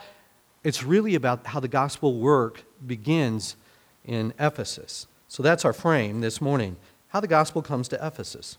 It's 0.62 0.82
really 0.82 1.14
about 1.14 1.46
how 1.46 1.60
the 1.60 1.68
gospel 1.68 2.18
work 2.18 2.64
begins 2.86 3.56
in 4.02 4.32
Ephesus. 4.38 5.06
So 5.28 5.42
that's 5.42 5.62
our 5.66 5.74
frame 5.74 6.22
this 6.22 6.40
morning 6.40 6.78
how 7.14 7.20
the 7.20 7.28
gospel 7.28 7.62
comes 7.62 7.86
to 7.86 8.04
Ephesus. 8.04 8.58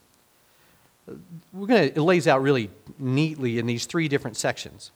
We're 1.51 1.67
going 1.67 1.89
to, 1.89 1.95
it 1.97 2.01
lays 2.01 2.25
out 2.25 2.41
really 2.41 2.69
neatly 2.97 3.59
in 3.59 3.65
these 3.65 3.85
three 3.85 4.07
different 4.07 4.37
sections. 4.37 4.91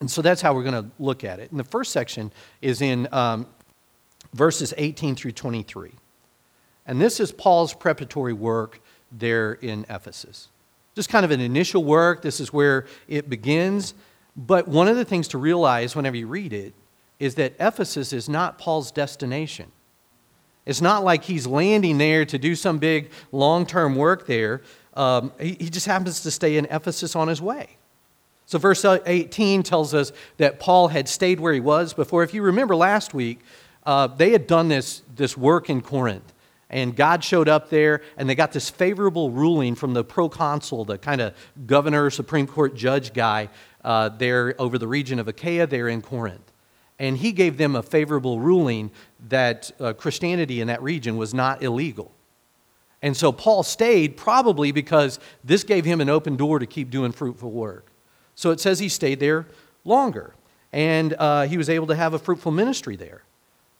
And 0.00 0.10
so 0.10 0.22
that's 0.22 0.40
how 0.40 0.54
we're 0.54 0.62
going 0.62 0.82
to 0.82 0.90
look 0.98 1.24
at 1.24 1.40
it. 1.40 1.50
And 1.50 1.60
the 1.60 1.64
first 1.64 1.92
section 1.92 2.32
is 2.62 2.80
in 2.80 3.06
um, 3.12 3.46
verses 4.32 4.72
18 4.76 5.14
through 5.14 5.32
23. 5.32 5.92
And 6.86 7.00
this 7.00 7.20
is 7.20 7.30
Paul's 7.32 7.74
preparatory 7.74 8.32
work 8.32 8.80
there 9.12 9.52
in 9.52 9.84
Ephesus. 9.90 10.48
Just 10.94 11.10
kind 11.10 11.24
of 11.24 11.30
an 11.30 11.40
initial 11.40 11.84
work. 11.84 12.22
This 12.22 12.40
is 12.40 12.52
where 12.52 12.86
it 13.08 13.28
begins. 13.28 13.94
But 14.36 14.66
one 14.66 14.88
of 14.88 14.96
the 14.96 15.04
things 15.04 15.28
to 15.28 15.38
realize 15.38 15.94
whenever 15.94 16.16
you 16.16 16.26
read 16.26 16.52
it 16.52 16.74
is 17.18 17.34
that 17.34 17.54
Ephesus 17.60 18.12
is 18.12 18.28
not 18.28 18.58
Paul's 18.58 18.90
destination. 18.90 19.70
It's 20.64 20.80
not 20.80 21.04
like 21.04 21.24
he's 21.24 21.46
landing 21.46 21.98
there 21.98 22.24
to 22.24 22.38
do 22.38 22.54
some 22.54 22.78
big 22.78 23.10
long 23.32 23.66
term 23.66 23.96
work 23.96 24.26
there. 24.26 24.62
Um, 24.94 25.32
he, 25.38 25.56
he 25.60 25.70
just 25.70 25.86
happens 25.86 26.20
to 26.20 26.30
stay 26.30 26.56
in 26.56 26.66
Ephesus 26.66 27.14
on 27.14 27.28
his 27.28 27.42
way. 27.42 27.76
So, 28.50 28.58
verse 28.58 28.84
18 28.84 29.62
tells 29.62 29.94
us 29.94 30.10
that 30.38 30.58
Paul 30.58 30.88
had 30.88 31.08
stayed 31.08 31.38
where 31.38 31.52
he 31.54 31.60
was 31.60 31.94
before. 31.94 32.24
If 32.24 32.34
you 32.34 32.42
remember 32.42 32.74
last 32.74 33.14
week, 33.14 33.38
uh, 33.86 34.08
they 34.08 34.32
had 34.32 34.48
done 34.48 34.66
this, 34.66 35.02
this 35.14 35.36
work 35.36 35.70
in 35.70 35.80
Corinth. 35.80 36.34
And 36.68 36.96
God 36.96 37.22
showed 37.22 37.48
up 37.48 37.70
there, 37.70 38.02
and 38.16 38.28
they 38.28 38.34
got 38.34 38.50
this 38.50 38.68
favorable 38.68 39.30
ruling 39.30 39.76
from 39.76 39.94
the 39.94 40.02
proconsul, 40.02 40.84
the 40.84 40.98
kind 40.98 41.20
of 41.20 41.36
governor, 41.64 42.10
Supreme 42.10 42.48
Court 42.48 42.74
judge 42.74 43.12
guy 43.12 43.50
uh, 43.84 44.08
there 44.08 44.60
over 44.60 44.78
the 44.78 44.88
region 44.88 45.20
of 45.20 45.28
Achaia, 45.28 45.68
there 45.68 45.86
in 45.86 46.02
Corinth. 46.02 46.52
And 46.98 47.18
he 47.18 47.30
gave 47.30 47.56
them 47.56 47.76
a 47.76 47.84
favorable 47.84 48.40
ruling 48.40 48.90
that 49.28 49.70
uh, 49.78 49.92
Christianity 49.92 50.60
in 50.60 50.66
that 50.66 50.82
region 50.82 51.16
was 51.16 51.32
not 51.32 51.62
illegal. 51.62 52.10
And 53.00 53.16
so 53.16 53.30
Paul 53.30 53.62
stayed 53.62 54.16
probably 54.16 54.72
because 54.72 55.20
this 55.44 55.62
gave 55.62 55.84
him 55.84 56.00
an 56.00 56.08
open 56.08 56.34
door 56.34 56.58
to 56.58 56.66
keep 56.66 56.90
doing 56.90 57.12
fruitful 57.12 57.52
work. 57.52 57.89
So 58.40 58.52
it 58.52 58.58
says 58.58 58.78
he 58.78 58.88
stayed 58.88 59.20
there 59.20 59.44
longer 59.84 60.32
and 60.72 61.12
uh, 61.18 61.42
he 61.42 61.58
was 61.58 61.68
able 61.68 61.86
to 61.88 61.94
have 61.94 62.14
a 62.14 62.18
fruitful 62.18 62.52
ministry 62.52 62.96
there. 62.96 63.22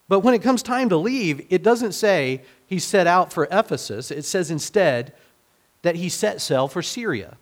But 0.07 0.21
when 0.21 0.35
it 0.35 0.43
comes 0.43 0.63
time 0.63 0.91
to 0.91 0.99
leave, 0.99 1.47
it 1.49 1.63
doesn't 1.63 1.93
say 1.93 2.43
he 2.67 2.79
set 2.79 3.07
out 3.07 3.33
for 3.33 3.49
Ephesus. 3.51 4.11
It 4.11 4.27
says 4.27 4.51
instead 4.51 5.15
that 5.81 5.97
he 5.97 6.11
set 6.11 6.43
sail 6.43 6.69
for 6.69 6.83
Syria. 6.83 7.39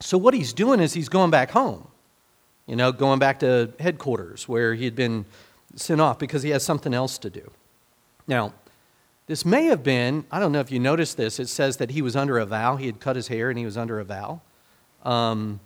So 0.00 0.18
what 0.18 0.34
he's 0.34 0.52
doing 0.52 0.80
is 0.80 0.92
he's 0.92 1.08
going 1.08 1.30
back 1.30 1.52
home, 1.52 1.86
you 2.66 2.74
know, 2.74 2.90
going 2.90 3.20
back 3.20 3.38
to 3.40 3.70
headquarters 3.78 4.48
where 4.48 4.74
he 4.74 4.86
had 4.86 4.96
been 4.96 5.24
sent 5.76 6.00
off 6.00 6.18
because 6.18 6.42
he 6.42 6.50
has 6.50 6.64
something 6.64 6.92
else 6.92 7.16
to 7.18 7.30
do. 7.30 7.48
Now, 8.26 8.54
this 9.28 9.44
may 9.44 9.66
have 9.66 9.84
been, 9.84 10.24
I 10.32 10.40
don't 10.40 10.50
know 10.50 10.58
if 10.58 10.72
you 10.72 10.80
noticed 10.80 11.16
this, 11.16 11.38
it 11.38 11.48
says 11.48 11.76
that 11.76 11.90
he 11.90 12.02
was 12.02 12.16
under 12.16 12.38
a 12.38 12.44
vow. 12.44 12.74
He 12.74 12.86
had 12.86 12.98
cut 12.98 13.14
his 13.14 13.28
hair 13.28 13.50
and 13.50 13.56
he 13.56 13.64
was 13.64 13.76
under 13.76 14.00
a 14.00 14.04
vow. 14.04 14.40
Um, 15.06 15.60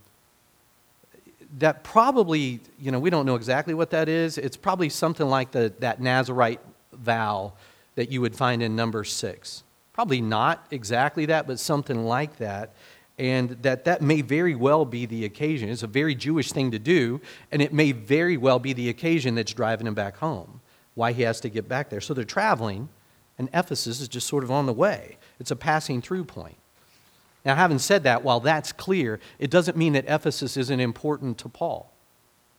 that 1.59 1.83
probably, 1.83 2.61
you 2.79 2.93
know, 2.93 3.01
we 3.01 3.11
don't 3.11 3.27
know 3.27 3.35
exactly 3.35 3.75
what 3.75 3.91
that 3.91 4.09
is. 4.09 4.39
It's 4.39 4.57
probably 4.57 4.89
something 4.89 5.27
like 5.27 5.51
the, 5.51 5.73
that 5.81 6.01
Nazarite 6.01 6.61
vow 6.93 7.55
that 7.97 8.13
you 8.13 8.21
would 8.21 8.37
find 8.37 8.63
in 8.63 8.77
number 8.77 9.03
six. 9.03 9.65
Probably 9.93 10.21
not 10.21 10.65
exactly 10.71 11.27
that, 11.27 11.47
but 11.47 11.59
something 11.59 12.05
like 12.05 12.37
that. 12.37 12.75
And 13.19 13.51
that 13.63 13.85
that 13.85 14.01
may 14.01 14.23
very 14.23 14.55
well 14.55 14.85
be 14.85 15.07
the 15.07 15.25
occasion. 15.25 15.69
It's 15.69 15.83
a 15.83 15.89
very 15.89 16.15
Jewish 16.15 16.53
thing 16.53 16.71
to 16.71 16.79
do, 16.79 17.21
and 17.51 17.61
it 17.61 17.73
may 17.73 17.93
very 17.93 18.37
well 18.37 18.59
be 18.59 18.73
the 18.73 18.89
occasion 18.89 19.35
that's 19.35 19.53
driving 19.53 19.87
him 19.87 19.95
back 19.95 20.17
home, 20.19 20.61
why 20.95 21.13
he 21.13 21.23
has 21.23 21.41
to 21.41 21.51
get 21.51 21.69
back 21.69 21.91
there. 21.91 22.01
So 22.01 22.15
they're 22.15 22.25
traveling, 22.25 22.89
and 23.39 23.51
Ephesus 23.53 24.01
is 24.01 24.09
just 24.09 24.27
sort 24.27 24.45
of 24.45 24.51
on 24.51 24.65
the 24.67 24.73
way. 24.73 25.19
It's 25.39 25.51
a 25.51 25.57
passing 25.57 26.01
through 26.01 26.25
point. 26.25 26.57
Now, 27.45 27.55
having 27.55 27.79
said 27.79 28.03
that, 28.05 28.23
while 28.23 28.41
that's 28.41 28.73
clear, 28.73 29.19
it 29.39 29.51
doesn't 29.51 29.77
mean 29.77 29.95
that 29.95 30.05
Ephesus 30.07 30.57
isn't 30.57 30.81
important 30.81 31.39
to 31.39 31.49
Paul. 31.49 31.93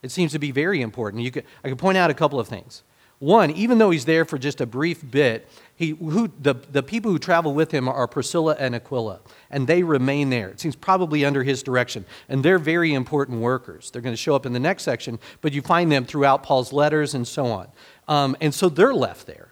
It 0.02 0.10
seems 0.10 0.32
to 0.32 0.38
be 0.38 0.50
very 0.50 0.82
important. 0.82 1.22
You 1.22 1.30
could, 1.30 1.44
I 1.62 1.68
could 1.68 1.78
point 1.78 1.96
out 1.96 2.10
a 2.10 2.14
couple 2.14 2.40
of 2.40 2.48
things. 2.48 2.82
One, 3.20 3.52
even 3.52 3.78
though 3.78 3.90
he's 3.90 4.04
there 4.04 4.24
for 4.24 4.36
just 4.36 4.60
a 4.60 4.66
brief 4.66 5.08
bit, 5.08 5.48
he, 5.76 5.90
who, 5.90 6.32
the, 6.40 6.54
the 6.54 6.82
people 6.82 7.12
who 7.12 7.20
travel 7.20 7.54
with 7.54 7.70
him 7.70 7.88
are 7.88 8.08
Priscilla 8.08 8.56
and 8.58 8.74
Aquila, 8.74 9.20
and 9.48 9.68
they 9.68 9.84
remain 9.84 10.28
there. 10.30 10.48
It 10.48 10.58
seems 10.58 10.74
probably 10.74 11.24
under 11.24 11.44
his 11.44 11.62
direction. 11.62 12.04
And 12.28 12.44
they're 12.44 12.58
very 12.58 12.92
important 12.92 13.40
workers. 13.40 13.92
They're 13.92 14.02
going 14.02 14.12
to 14.12 14.20
show 14.20 14.34
up 14.34 14.44
in 14.44 14.52
the 14.52 14.58
next 14.58 14.82
section, 14.82 15.20
but 15.40 15.52
you 15.52 15.62
find 15.62 15.92
them 15.92 16.04
throughout 16.04 16.42
Paul's 16.42 16.72
letters 16.72 17.14
and 17.14 17.24
so 17.24 17.46
on. 17.46 17.68
Um, 18.08 18.36
and 18.40 18.52
so 18.52 18.68
they're 18.68 18.92
left 18.92 19.28
there. 19.28 19.51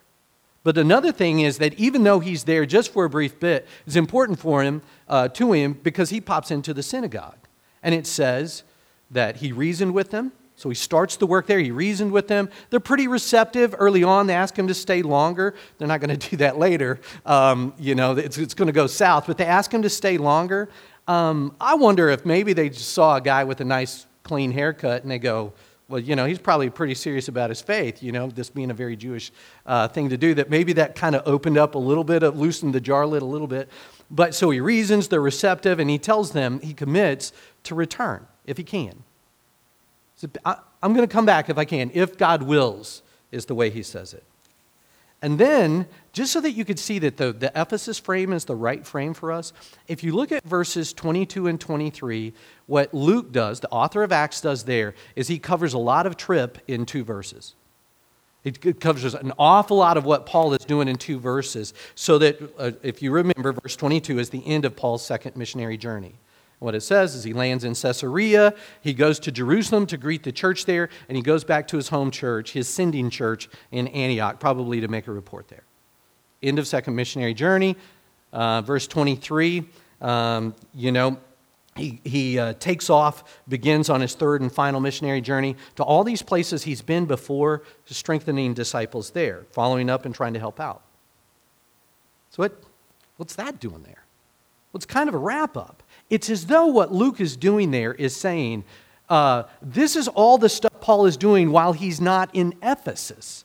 But 0.63 0.77
another 0.77 1.11
thing 1.11 1.41
is 1.41 1.59
that 1.59 1.75
even 1.75 2.03
though 2.03 2.21
he's 2.21 2.45
there 2.45 2.67
just 2.67 2.93
for 2.93 3.05
a 3.05 3.11
brief 3.11 3.41
bit, 3.41 3.67
it's 3.87 3.97
important 3.97 4.39
for 4.39 4.63
him, 4.63 4.83
uh, 5.09 5.29
to 5.29 5.53
him, 5.53 5.73
because 5.73 6.11
he 6.11 6.21
pops 6.21 6.51
into 6.51 6.75
the 6.75 6.83
synagogue. 6.83 7.39
And 7.83 7.95
it 7.95 8.07
says 8.07 8.63
that 9.11 9.37
he 9.37 9.53
reasoned 9.53 9.95
with 9.95 10.11
them. 10.11 10.33
So 10.57 10.69
he 10.69 10.75
starts 10.75 11.17
the 11.17 11.27
work 11.27 11.47
there. 11.47 11.59
He 11.59 11.71
reasoned 11.71 12.13
with 12.13 12.29
them. 12.29 12.51
They're 12.69 12.81
pretty 12.81 13.09
receptive 13.09 13.75
early 13.79 14.05
on. 14.05 14.27
They 14.27 14.35
ask 14.35 14.55
him 14.59 14.69
to 14.69 14.75
stay 14.75 15.01
longer. 15.01 15.55
They're 15.79 15.89
not 15.89 16.01
going 16.01 16.19
to 16.19 16.31
do 16.31 16.37
that 16.37 16.59
later. 16.59 17.01
Um, 17.25 17.73
you 17.79 17.95
know, 17.95 18.13
it's, 18.13 18.37
it's 18.37 18.53
going 18.53 18.67
to 18.67 18.73
go 18.73 18.87
south. 18.87 19.27
But 19.27 19.39
they 19.39 19.47
ask 19.47 19.73
him 19.73 19.81
to 19.83 19.89
stay 19.89 20.19
longer. 20.19 20.69
Um, 21.09 21.57
I 21.59 21.77
wonder 21.77 22.11
if 22.11 22.27
maybe 22.27 22.53
they 22.53 22.69
just 22.69 22.91
saw 22.91 23.17
a 23.17 23.21
guy 23.23 23.45
with 23.45 23.63
a 23.63 23.65
nice, 23.65 24.05
clean 24.23 24.53
haircut 24.53 25.03
and 25.03 25.11
they 25.11 25.19
go, 25.19 25.55
well, 25.91 26.01
you 26.01 26.15
know, 26.15 26.25
he's 26.25 26.39
probably 26.39 26.71
pretty 26.71 26.95
serious 26.95 27.27
about 27.27 27.51
his 27.51 27.61
faith, 27.61 28.01
you 28.01 28.13
know, 28.13 28.29
this 28.29 28.49
being 28.49 28.71
a 28.71 28.75
very 28.75 28.95
Jewish 28.95 29.33
uh, 29.67 29.89
thing 29.89 30.09
to 30.11 30.17
do, 30.17 30.35
that 30.35 30.49
maybe 30.49 30.73
that 30.75 30.95
kind 30.95 31.17
of 31.17 31.27
opened 31.27 31.59
up 31.59 31.75
a 31.75 31.79
little 31.79 32.05
bit, 32.05 32.23
of, 32.23 32.39
loosened 32.39 32.73
the 32.73 32.81
jar 32.81 33.07
lid 33.07 33.23
a 33.23 33.27
little 33.27 33.49
bit. 33.49 33.69
But 34.09 34.35
so 34.35 34.51
he 34.51 34.61
reasons, 34.61 35.09
they're 35.09 35.21
receptive, 35.21 35.81
and 35.81 35.91
he 35.91 35.99
tells 35.99 36.31
them 36.31 36.61
he 36.61 36.75
commits 36.75 37.33
to 37.65 37.75
return 37.75 38.27
if 38.47 38.57
he 38.57 38.63
can. 38.63 39.03
So 40.15 40.29
I, 40.45 40.57
I'm 40.81 40.95
going 40.95 41.07
to 41.07 41.13
come 41.13 41.27
back 41.27 41.51
if 41.51 41.59
I 41.59 41.65
can, 41.65 41.91
if 41.93 42.17
God 42.17 42.45
wills, 42.45 43.03
is 43.33 43.47
the 43.47 43.55
way 43.57 43.69
he 43.69 43.83
says 43.83 44.15
it. 44.15 44.25
And 45.23 45.39
then, 45.39 45.87
just 46.13 46.33
so 46.33 46.41
that 46.41 46.53
you 46.53 46.65
could 46.65 46.79
see 46.79 46.99
that 47.01 47.19
the, 47.19 47.33
the 47.33 47.53
Ephesus 47.55 47.99
frame 47.99 48.33
is 48.33 48.47
the 48.47 48.57
right 48.57 48.87
frame 48.87 49.13
for 49.13 49.33
us, 49.33 49.53
if 49.87 50.03
you 50.03 50.15
look 50.15 50.33
at 50.33 50.43
verses 50.45 50.93
22 50.95 51.47
and 51.47 51.61
23, 51.61 52.33
what 52.67 52.95
Luke 52.95 53.31
does, 53.31 53.61
the 53.61 53.69
author 53.69 54.03
of 54.03 54.13
Acts 54.13 54.41
does 54.41 54.65
there, 54.65 54.95
is 55.17 55.29
he 55.29 55.39
covers 55.39 55.75
a 55.75 55.79
lot 55.79 56.07
of 56.07 56.17
trip 56.17 56.59
in 56.67 56.87
two 56.87 57.05
verses. 57.05 57.55
It 58.43 58.81
covers 58.81 59.15
an 59.15 59.33
awful 59.39 59.77
lot 59.77 59.99
of 59.99 60.07
what 60.07 60.25
Paul 60.25 60.55
is 60.55 60.65
doing 60.65 60.89
in 60.89 60.97
two 60.97 61.19
verses, 61.19 61.75
so 61.95 62.17
that 62.19 62.41
uh, 62.59 62.71
if 62.83 63.03
you 63.03 63.13
remember, 63.13 63.53
verse 63.53 63.77
22 63.77 64.19
is 64.19 64.31
the 64.31 64.47
end 64.47 64.65
of 64.65 64.75
Paul's 64.77 65.05
second 65.05 65.37
missionary 65.37 65.77
journey. 65.77 66.15
What 66.61 66.75
it 66.75 66.83
says 66.83 67.15
is 67.15 67.25
he 67.25 67.33
lands 67.33 67.65
in 67.65 67.75
Caesarea, 67.75 68.55
he 68.83 68.93
goes 68.93 69.19
to 69.21 69.33
Jerusalem 69.33 69.87
to 69.87 69.97
greet 69.97 70.23
the 70.23 70.31
church 70.31 70.67
there, 70.67 70.91
and 71.09 71.17
he 71.17 71.23
goes 71.23 71.43
back 71.43 71.67
to 71.69 71.77
his 71.77 71.89
home 71.89 72.11
church, 72.11 72.53
his 72.53 72.69
sending 72.69 73.09
church 73.09 73.49
in 73.73 73.89
Antioch, 73.89 74.39
probably 74.39 74.81
to 74.83 74.89
make 74.89 75.07
a 75.07 75.13
report 75.13 75.49
there. 75.49 75.65
End 76.43 76.59
of 76.59 76.67
second 76.67 76.95
missionary 76.95 77.33
journey. 77.33 77.77
Uh, 78.33 78.61
verse 78.61 78.87
23, 78.87 79.65
um, 80.03 80.55
you 80.75 80.93
know, 80.93 81.19
he, 81.77 82.01
he 82.05 82.39
uh, 82.39 82.53
takes 82.55 82.91
off, 82.91 83.41
begins 83.49 83.89
on 83.89 84.03
his 84.03 84.15
third 84.15 84.43
and 84.43 84.53
final 84.53 84.81
missionary 84.81 85.23
journey 85.23 85.57
to 85.77 85.83
all 85.83 86.05
these 86.05 86.21
places 86.21 86.65
he's 86.65 86.83
been 86.83 87.07
before, 87.07 87.63
strengthening 87.87 88.53
disciples 88.53 89.11
there, 89.11 89.47
following 89.53 89.89
up 89.89 90.05
and 90.05 90.15
trying 90.15 90.35
to 90.35 90.41
help 90.41 90.61
out. 90.61 90.83
So, 92.31 92.43
what, 92.43 92.61
what's 93.17 93.35
that 93.37 93.61
doing 93.61 93.83
there? 93.83 94.05
Well, 94.73 94.79
it's 94.79 94.87
kind 94.87 95.09
of 95.09 95.15
a 95.15 95.19
wrap 95.19 95.57
up. 95.57 95.83
It's 96.11 96.29
as 96.29 96.47
though 96.47 96.67
what 96.67 96.93
Luke 96.93 97.21
is 97.21 97.37
doing 97.37 97.71
there 97.71 97.95
is 97.95 98.15
saying, 98.15 98.65
uh, 99.09 99.45
this 99.63 99.97
is 99.97 100.09
all 100.09 100.39
the 100.39 100.49
stuff 100.49 100.73
Paul 100.81 101.07
is 101.07 101.17
doing 101.17 101.51
while 101.51 101.73
he's 101.73 102.01
not 102.01 102.31
in 102.33 102.55
Ephesus. 102.63 103.45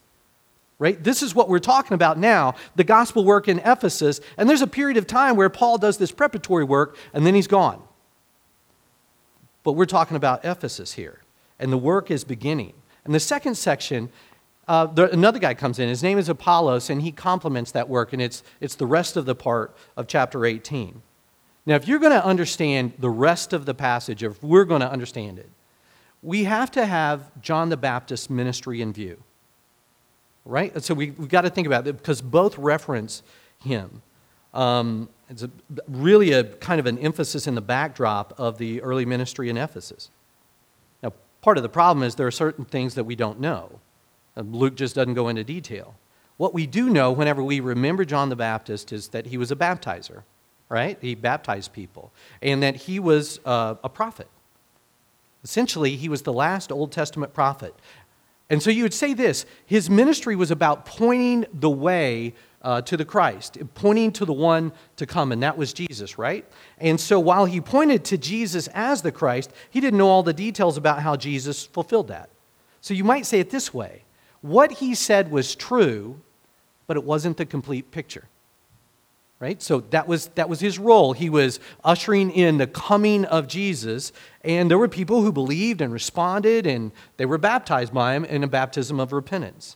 Right? 0.77 1.01
This 1.01 1.23
is 1.23 1.33
what 1.33 1.47
we're 1.47 1.59
talking 1.59 1.93
about 1.93 2.17
now 2.17 2.55
the 2.75 2.83
gospel 2.83 3.23
work 3.23 3.47
in 3.47 3.59
Ephesus. 3.59 4.19
And 4.37 4.49
there's 4.49 4.61
a 4.61 4.67
period 4.67 4.97
of 4.97 5.07
time 5.07 5.37
where 5.37 5.49
Paul 5.49 5.77
does 5.77 5.97
this 5.97 6.11
preparatory 6.11 6.65
work 6.65 6.97
and 7.13 7.25
then 7.25 7.33
he's 7.33 7.47
gone. 7.47 7.81
But 9.63 9.73
we're 9.73 9.85
talking 9.85 10.17
about 10.17 10.43
Ephesus 10.43 10.93
here. 10.93 11.21
And 11.59 11.71
the 11.71 11.77
work 11.77 12.11
is 12.11 12.23
beginning. 12.23 12.73
And 13.05 13.15
the 13.15 13.19
second 13.19 13.55
section, 13.55 14.09
uh, 14.67 14.87
there, 14.87 15.07
another 15.07 15.39
guy 15.39 15.53
comes 15.53 15.79
in. 15.79 15.87
His 15.87 16.03
name 16.03 16.17
is 16.17 16.27
Apollos, 16.27 16.89
and 16.89 17.01
he 17.01 17.11
complements 17.11 17.71
that 17.71 17.87
work. 17.87 18.13
And 18.13 18.21
it's, 18.21 18.43
it's 18.59 18.75
the 18.75 18.85
rest 18.85 19.15
of 19.15 19.25
the 19.25 19.35
part 19.35 19.75
of 19.95 20.07
chapter 20.07 20.45
18. 20.45 21.01
Now, 21.65 21.75
if 21.75 21.87
you're 21.87 21.99
going 21.99 22.11
to 22.11 22.23
understand 22.23 22.93
the 22.99 23.09
rest 23.09 23.51
of 23.51 23.65
the 23.65 23.73
passage, 23.73 24.23
if 24.23 24.43
we're 24.43 24.65
going 24.65 24.81
to 24.81 24.91
understand 24.91 25.39
it, 25.39 25.49
we 26.21 26.43
have 26.43 26.71
to 26.71 26.85
have 26.85 27.31
John 27.41 27.69
the 27.69 27.77
Baptist's 27.77 28.29
ministry 28.29 28.81
in 28.81 28.93
view. 28.93 29.21
Right? 30.43 30.81
So 30.83 30.93
we, 30.93 31.11
we've 31.11 31.29
got 31.29 31.41
to 31.41 31.49
think 31.49 31.65
about 31.65 31.87
it 31.87 31.97
because 31.97 32.21
both 32.21 32.57
reference 32.57 33.23
him. 33.63 34.03
Um, 34.53 35.09
it's 35.27 35.41
a, 35.41 35.49
really 35.87 36.33
a 36.33 36.43
kind 36.43 36.79
of 36.79 36.85
an 36.85 36.99
emphasis 36.99 37.47
in 37.47 37.55
the 37.55 37.61
backdrop 37.61 38.39
of 38.39 38.59
the 38.59 38.81
early 38.81 39.05
ministry 39.05 39.49
in 39.49 39.57
Ephesus. 39.57 40.11
Now, 41.01 41.13
part 41.41 41.57
of 41.57 41.63
the 41.63 41.69
problem 41.69 42.03
is 42.03 42.13
there 42.13 42.27
are 42.27 42.31
certain 42.31 42.63
things 42.63 42.93
that 42.93 43.05
we 43.05 43.15
don't 43.15 43.39
know. 43.39 43.79
Luke 44.35 44.75
just 44.75 44.95
doesn't 44.95 45.15
go 45.15 45.29
into 45.29 45.43
detail. 45.43 45.95
What 46.37 46.53
we 46.53 46.67
do 46.67 46.89
know 46.89 47.11
whenever 47.11 47.41
we 47.41 47.59
remember 47.59 48.05
John 48.05 48.29
the 48.29 48.35
Baptist 48.35 48.93
is 48.93 49.07
that 49.09 49.27
he 49.27 49.37
was 49.37 49.51
a 49.51 49.55
baptizer 49.55 50.23
right? 50.69 50.97
He 51.01 51.15
baptized 51.15 51.73
people, 51.73 52.11
and 52.41 52.61
that 52.63 52.75
he 52.75 52.99
was 52.99 53.39
uh, 53.45 53.75
a 53.83 53.89
prophet. 53.89 54.27
Essentially, 55.43 55.95
he 55.95 56.09
was 56.09 56.23
the 56.23 56.33
last 56.33 56.71
Old 56.71 56.91
Testament 56.91 57.33
prophet. 57.33 57.75
And 58.49 58.61
so 58.61 58.69
you 58.69 58.83
would 58.83 58.93
say 58.93 59.13
this 59.13 59.45
his 59.65 59.89
ministry 59.89 60.35
was 60.35 60.51
about 60.51 60.85
pointing 60.85 61.45
the 61.53 61.69
way 61.69 62.33
uh, 62.61 62.81
to 62.81 62.97
the 62.97 63.05
Christ, 63.05 63.57
pointing 63.75 64.11
to 64.13 64.25
the 64.25 64.33
one 64.33 64.71
to 64.95 65.05
come, 65.05 65.31
and 65.31 65.41
that 65.43 65.55
was 65.55 65.71
Jesus, 65.71 66.17
right? 66.17 66.45
And 66.79 66.99
so 66.99 67.19
while 67.19 67.45
he 67.45 67.61
pointed 67.61 68.03
to 68.05 68.17
Jesus 68.17 68.67
as 68.69 69.03
the 69.03 69.11
Christ, 69.11 69.51
he 69.69 69.79
didn't 69.79 69.99
know 69.99 70.09
all 70.09 70.23
the 70.23 70.33
details 70.33 70.75
about 70.75 71.03
how 71.03 71.15
Jesus 71.15 71.63
fulfilled 71.63 72.07
that. 72.07 72.29
So 72.81 72.93
you 72.93 73.03
might 73.03 73.25
say 73.25 73.39
it 73.39 73.51
this 73.51 73.73
way 73.73 74.01
what 74.41 74.71
he 74.73 74.93
said 74.93 75.31
was 75.31 75.55
true, 75.55 76.21
but 76.85 76.97
it 76.97 77.03
wasn't 77.03 77.37
the 77.37 77.45
complete 77.45 77.89
picture. 77.91 78.27
Right? 79.39 79.61
So 79.61 79.81
that 79.89 80.07
was, 80.07 80.27
that 80.29 80.47
was 80.47 80.61
his 80.61 80.79
role. 80.79 81.11
He 81.13 81.29
was 81.29 81.59
ushering 81.83 82.31
in 82.31 82.57
the 82.57 82.67
coming 82.67 83.25
of 83.25 83.47
Jesus, 83.47 84.13
and 84.43 84.71
there 84.71 84.77
were 84.77 84.87
people 84.87 85.21
who 85.21 85.31
believed 85.31 85.81
and 85.81 85.91
responded, 85.91 86.65
and 86.65 86.91
they 87.17 87.25
were 87.25 87.37
baptized 87.37 87.93
by 87.93 88.15
him 88.15 88.23
in 88.23 88.43
a 88.43 88.47
baptism 88.47 88.99
of 88.99 89.11
repentance. 89.11 89.75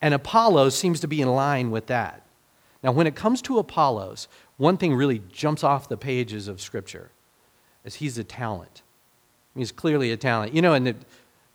And 0.00 0.14
Apollos 0.14 0.76
seems 0.76 1.00
to 1.00 1.08
be 1.08 1.20
in 1.20 1.28
line 1.28 1.70
with 1.70 1.86
that. 1.86 2.22
Now, 2.82 2.92
when 2.92 3.08
it 3.08 3.16
comes 3.16 3.42
to 3.42 3.58
Apollos, 3.58 4.28
one 4.56 4.76
thing 4.76 4.94
really 4.94 5.20
jumps 5.32 5.64
off 5.64 5.88
the 5.88 5.96
pages 5.96 6.46
of 6.46 6.60
Scripture 6.60 7.10
is 7.84 7.96
he's 7.96 8.18
a 8.18 8.24
talent. 8.24 8.82
He's 9.56 9.72
clearly 9.72 10.12
a 10.12 10.16
talent. 10.16 10.54
You 10.54 10.62
know, 10.62 10.74
and 10.74 10.86
the, 10.86 10.96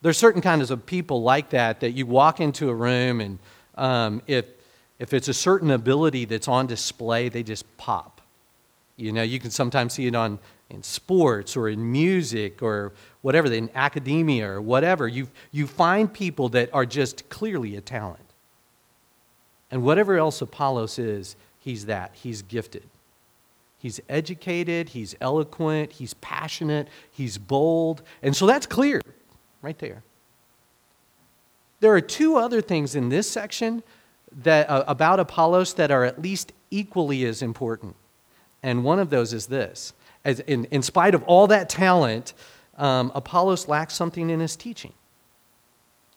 there's 0.02 0.18
certain 0.18 0.42
kinds 0.42 0.72
of 0.72 0.86
people 0.86 1.22
like 1.22 1.52
that 1.52 1.80
that 1.82 1.92
you 1.92 2.06
walk 2.06 2.40
into 2.40 2.70
a 2.70 2.76
room 2.76 3.22
and 3.22 3.40
um, 3.76 4.22
if, 4.28 4.46
if 5.02 5.16
it's 5.16 5.28
a 5.28 5.34
certain 5.34 5.72
ability 5.72 6.26
that's 6.26 6.48
on 6.48 6.68
display, 6.68 7.28
they 7.28 7.42
just 7.42 7.66
pop. 7.78 8.22
You 8.98 9.12
know, 9.12 9.24
you 9.24 9.40
can 9.40 9.50
sometimes 9.50 9.94
see 9.94 10.06
it 10.06 10.14
on 10.14 10.38
in 10.70 10.84
sports 10.84 11.58
or 11.58 11.68
in 11.68 11.92
music 11.92 12.62
or 12.62 12.94
whatever, 13.24 13.52
in 13.52 13.72
academia 13.74 14.48
or 14.48 14.62
whatever. 14.62 15.08
You, 15.08 15.28
you 15.52 15.66
find 15.66 16.14
people 16.14 16.50
that 16.50 16.70
are 16.72 16.86
just 16.86 17.28
clearly 17.30 17.76
a 17.76 17.82
talent. 17.82 18.24
And 19.72 19.82
whatever 19.82 20.18
else 20.18 20.40
Apollos 20.40 21.00
is, 21.00 21.36
he's 21.60 21.88
that. 21.88 22.12
He's 22.14 22.44
gifted. 22.44 22.88
He's 23.80 24.00
educated, 24.08 24.90
he's 24.90 25.16
eloquent, 25.20 25.94
he's 25.94 26.14
passionate, 26.16 26.88
he's 27.10 27.40
bold. 27.40 28.04
And 28.22 28.36
so 28.36 28.46
that's 28.46 28.68
clear 28.68 29.02
right 29.64 29.80
there. 29.80 30.04
There 31.80 31.92
are 31.92 32.02
two 32.02 32.38
other 32.38 32.62
things 32.62 32.94
in 32.94 33.10
this 33.10 33.28
section 33.28 33.82
that, 34.44 34.70
uh, 34.70 34.84
about 34.88 35.20
Apollos 35.20 35.74
that 35.76 35.92
are 35.92 36.04
at 36.04 36.22
least 36.22 36.54
equally 36.70 37.26
as 37.26 37.42
important. 37.42 37.96
And 38.64 38.84
one 38.84 39.00
of 39.00 39.10
those 39.10 39.34
is 39.34 39.48
this. 39.48 39.94
As 40.24 40.40
in, 40.42 40.66
in 40.66 40.82
spite 40.82 41.16
of 41.16 41.24
all 41.24 41.48
that 41.48 41.70
talent, 41.70 42.34
um, 42.78 43.12
Apollos 43.16 43.68
lacks 43.68 43.94
something 43.94 44.30
in 44.30 44.40
his 44.40 44.56
teaching 44.56 44.94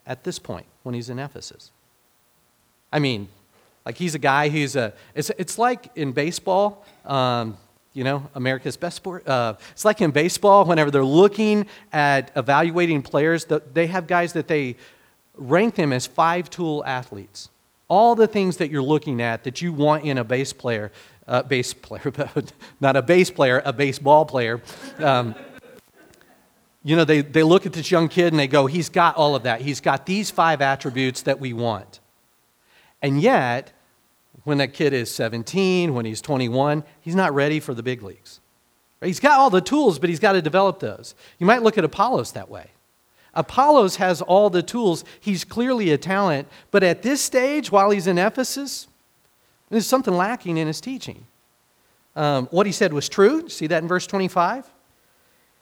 at 0.07 0.25
this 0.25 0.39
point 0.39 0.67
when 0.83 0.95
he's 0.95 1.09
in 1.09 1.19
Ephesus. 1.19 1.71
I 2.93 2.99
mean, 2.99 3.29
like 3.85 3.97
he's 3.97 4.15
a 4.15 4.19
guy 4.19 4.49
who's 4.49 4.77
a, 4.77 4.93
it's, 5.15 5.31
it's 5.39 5.59
like 5.59 5.91
in 5.97 6.13
baseball, 6.13 6.85
um, 7.05 7.57
you 7.93 8.05
know, 8.05 8.29
America's 8.35 8.77
best 8.77 8.97
sport. 8.97 9.27
Uh, 9.27 9.55
it's 9.73 9.85
like 9.85 10.01
in 10.01 10.11
baseball, 10.11 10.65
whenever 10.65 10.91
they're 10.91 11.05
looking 11.05 11.67
at 11.93 12.31
evaluating 12.37 13.03
players, 13.03 13.47
they 13.73 13.87
have 13.87 14.07
guys 14.07 14.33
that 14.35 14.49
they 14.49 14.77
rank 15.37 15.75
them 15.77 15.93
as 15.93 16.07
five 16.07 16.51
tool 16.51 16.85
athletes. 16.85 17.51
All 17.95 18.17
the 18.17 18.27
things 18.27 18.57
that 18.57 18.73
you're 18.73 18.83
looking 18.83 19.23
at 19.23 19.45
that 19.45 19.63
you 19.63 19.73
want 19.73 20.03
in 20.05 20.19
a 20.19 20.25
base 20.25 20.53
player, 20.53 20.91
uh, 21.29 21.45
bass 21.45 21.73
player, 21.73 22.13
not 22.81 22.97
a 22.97 23.03
bass 23.03 23.31
player, 23.31 23.63
a 23.65 23.73
baseball 23.73 24.27
player. 24.27 24.61
Um, 24.99 25.37
you 26.83 26.97
know, 26.97 27.05
they, 27.05 27.21
they 27.21 27.45
look 27.45 27.67
at 27.67 27.73
this 27.73 27.93
young 27.93 28.09
kid 28.09 28.33
and 28.33 28.41
they 28.41 28.49
go, 28.49 28.67
he's 28.67 28.89
got 28.89 29.15
all 29.15 29.37
of 29.37 29.45
that. 29.45 29.61
He's 29.61 29.81
got 29.81 30.07
these 30.07 30.29
five 30.29 30.61
attributes 30.61 31.23
that 31.23 31.39
we 31.39 31.53
want. 31.53 32.01
And 33.01 33.23
yet, 33.23 33.73
when 34.43 34.59
that 34.59 34.75
kid 34.75 34.93
is 34.93 35.09
17, 35.15 35.95
when 35.95 36.05
he's 36.05 36.21
21, 36.21 36.83
he's 37.01 37.15
not 37.15 37.33
ready 37.33 37.61
for 37.61 37.75
the 37.75 37.83
big 37.85 38.03
leagues. 38.03 38.41
He's 39.05 39.21
got 39.21 39.39
all 39.39 39.51
the 39.51 39.61
tools, 39.61 40.01
but 40.01 40.11
he's 40.11 40.19
got 40.19 40.33
to 40.33 40.43
develop 40.43 40.81
those. 40.81 41.15
You 41.39 41.47
might 41.47 41.63
look 41.63 41.79
at 41.79 41.85
Apollos 41.85 42.33
that 42.33 42.51
way. 42.51 42.73
Apollos 43.35 43.97
has 43.97 44.23
all 44.23 44.51
the 44.51 44.63
tools. 44.63 45.05
He's 45.21 45.45
clearly 45.45 45.91
a 45.91 45.99
talent, 45.99 46.49
but 46.71 46.83
at 46.83 47.03
this 47.03 47.21
stage, 47.21 47.71
while 47.71 47.91
he's 47.91 48.07
in 48.07 48.19
Ephesus, 48.19 48.89
there's 49.71 49.87
something 49.87 50.15
lacking 50.15 50.57
in 50.57 50.67
his 50.67 50.81
teaching. 50.81 51.27
Um, 52.17 52.47
what 52.53 52.67
he 52.67 52.73
said 52.73 52.93
was 52.93 53.09
true. 53.09 53.49
See 53.49 53.67
that 53.67 53.83
in 53.83 53.89
verse 53.89 54.07
25? 54.07 54.65
It 54.65 54.71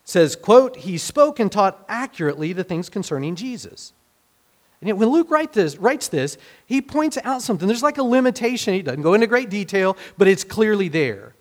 says, 0.04 0.36
quote, 0.36 0.76
he 0.76 0.98
spoke 0.98 1.40
and 1.40 1.50
taught 1.50 1.84
accurately 1.88 2.52
the 2.52 2.64
things 2.64 2.88
concerning 2.88 3.36
Jesus. 3.36 3.92
And 4.80 4.88
yet 4.88 4.96
when 4.96 5.10
Luke 5.10 5.30
write 5.30 5.52
this, 5.52 5.78
writes 5.78 6.08
this, 6.08 6.36
he 6.66 6.82
points 6.82 7.16
out 7.22 7.40
something. 7.40 7.68
There's 7.68 7.84
like 7.84 7.98
a 7.98 8.02
limitation. 8.02 8.74
He 8.74 8.82
doesn't 8.82 9.02
go 9.02 9.14
into 9.14 9.28
great 9.28 9.48
detail, 9.48 9.96
but 10.18 10.26
it's 10.26 10.42
clearly 10.42 10.88
there. 10.88 11.34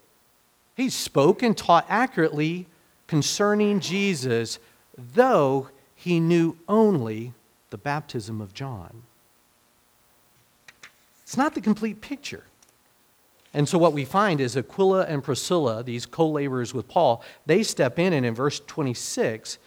He 0.76 0.90
spoke 0.90 1.42
and 1.42 1.58
taught 1.58 1.86
accurately 1.90 2.68
concerning 3.08 3.80
Jesus, 3.80 4.60
though 4.96 5.70
he 6.04 6.20
knew 6.20 6.58
only 6.68 7.32
the 7.70 7.78
baptism 7.78 8.42
of 8.42 8.56
John. 8.56 9.04
It's 11.22 11.38
not 11.38 11.54
the 11.54 11.62
complete 11.62 12.02
picture. 12.02 12.46
And 13.54 13.70
so 13.70 13.78
what 13.78 13.94
we 13.94 14.04
find 14.04 14.42
is 14.42 14.58
Aquila 14.58 15.06
and 15.06 15.24
Priscilla, 15.24 15.84
these 15.84 16.08
co 16.08 16.28
laborers 16.28 16.74
with 16.74 16.88
Paul, 16.88 17.24
they 17.46 17.62
step 17.62 18.00
in, 18.00 18.14
and 18.14 18.26
in 18.26 18.34
verse 18.34 18.60
26, 18.62 19.60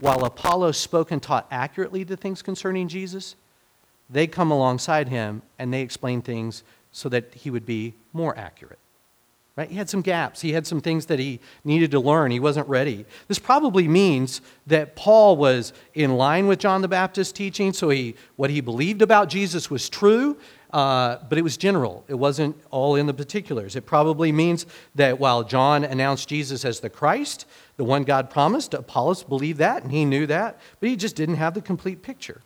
while 0.00 0.24
Apollos 0.24 0.76
spoke 0.76 1.12
and 1.12 1.22
taught 1.22 1.46
accurately 1.52 2.02
the 2.02 2.16
things 2.16 2.42
concerning 2.42 2.88
Jesus, 2.88 3.36
they 4.10 4.26
come 4.26 4.50
alongside 4.50 5.08
him 5.08 5.42
and 5.56 5.72
they 5.72 5.82
explain 5.82 6.20
things 6.20 6.64
so 6.90 7.08
that 7.10 7.32
he 7.32 7.48
would 7.48 7.64
be 7.64 7.94
more 8.12 8.36
accurate. 8.36 8.80
Right? 9.56 9.70
He 9.70 9.76
had 9.76 9.88
some 9.88 10.02
gaps. 10.02 10.42
He 10.42 10.52
had 10.52 10.66
some 10.66 10.82
things 10.82 11.06
that 11.06 11.18
he 11.18 11.40
needed 11.64 11.90
to 11.92 12.00
learn. 12.00 12.30
He 12.30 12.40
wasn't 12.40 12.68
ready. 12.68 13.06
This 13.26 13.38
probably 13.38 13.88
means 13.88 14.42
that 14.66 14.96
Paul 14.96 15.38
was 15.38 15.72
in 15.94 16.16
line 16.16 16.46
with 16.46 16.58
John 16.58 16.82
the 16.82 16.88
Baptist's 16.88 17.32
teaching, 17.32 17.72
so 17.72 17.88
he, 17.88 18.16
what 18.36 18.50
he 18.50 18.60
believed 18.60 19.00
about 19.00 19.30
Jesus 19.30 19.70
was 19.70 19.88
true, 19.88 20.36
uh, 20.74 21.16
but 21.30 21.38
it 21.38 21.42
was 21.42 21.56
general. 21.56 22.04
It 22.06 22.16
wasn't 22.16 22.54
all 22.70 22.96
in 22.96 23.06
the 23.06 23.14
particulars. 23.14 23.76
It 23.76 23.86
probably 23.86 24.30
means 24.30 24.66
that 24.94 25.18
while 25.18 25.42
John 25.42 25.84
announced 25.84 26.28
Jesus 26.28 26.66
as 26.66 26.80
the 26.80 26.90
Christ, 26.90 27.46
the 27.78 27.84
one 27.84 28.04
God 28.04 28.28
promised, 28.28 28.74
Apollos 28.74 29.24
believed 29.24 29.58
that 29.58 29.82
and 29.82 29.90
he 29.90 30.04
knew 30.04 30.26
that, 30.26 30.60
but 30.80 30.90
he 30.90 30.96
just 30.96 31.16
didn't 31.16 31.36
have 31.36 31.54
the 31.54 31.62
complete 31.62 32.02
picture. 32.02 32.42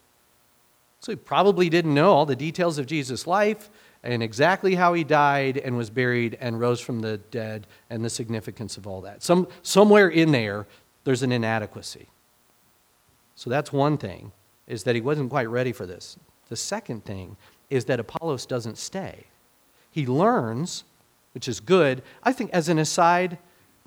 So 1.01 1.11
he 1.11 1.17
probably 1.17 1.69
didn't 1.69 1.95
know 1.95 2.13
all 2.13 2.27
the 2.27 2.37
details 2.37 2.79
of 2.79 2.87
Jesus' 2.87 3.27
life 3.27 3.69
and 4.03 4.23
exactly 4.23 4.75
how 4.75 4.95
he 4.95 5.05
died 5.05 5.59
and 5.59 5.77
was 5.77 5.91
buried 5.91 6.39
and 6.41 6.59
rose 6.59 6.81
from 6.81 7.01
the 7.01 7.19
dead 7.19 7.67
and 7.91 8.05
the 8.05 8.11
significance 8.11 8.77
of 8.77 8.87
all 8.87 9.03
that. 9.03 9.23
Some, 9.23 9.47
somewhere 9.63 10.09
in 10.09 10.33
there, 10.33 10.67
there's 11.05 11.23
an 11.23 11.33
inadequacy. 11.33 12.09
So 13.35 13.51
that's 13.51 13.73
one 13.73 13.99
thing, 13.99 14.33
is 14.67 14.85
that 14.85 14.95
he 14.95 15.01
wasn't 15.01 15.31
quite 15.31 15.49
ready 15.49 15.73
for 15.73 15.87
this. 15.87 16.17
The 16.49 16.57
second 16.57 17.05
thing 17.05 17.37
is 17.69 17.85
that 17.87 18.01
Apollos 18.01 18.47
doesn't 18.47 18.79
stay. 18.79 19.25
He 19.91 20.07
learns, 20.07 20.85
which 21.35 21.49
is 21.49 21.61
good. 21.61 22.03
I 22.23 22.33
think, 22.33 22.51
as 22.53 22.69
an 22.69 22.79
aside, 22.79 23.39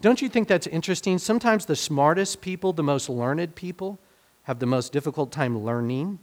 don't 0.02 0.21
you 0.21 0.30
think 0.30 0.47
that's 0.47 0.67
interesting? 0.67 1.17
Sometimes 1.17 1.65
the 1.65 1.76
smartest 1.76 2.41
people, 2.41 2.73
the 2.73 2.84
most 2.84 3.10
learned 3.10 3.56
people, 3.56 3.99
have 4.43 4.60
the 4.60 4.65
most 4.65 4.91
difficult 4.91 5.32
time 5.32 5.63
learning. 5.63 6.19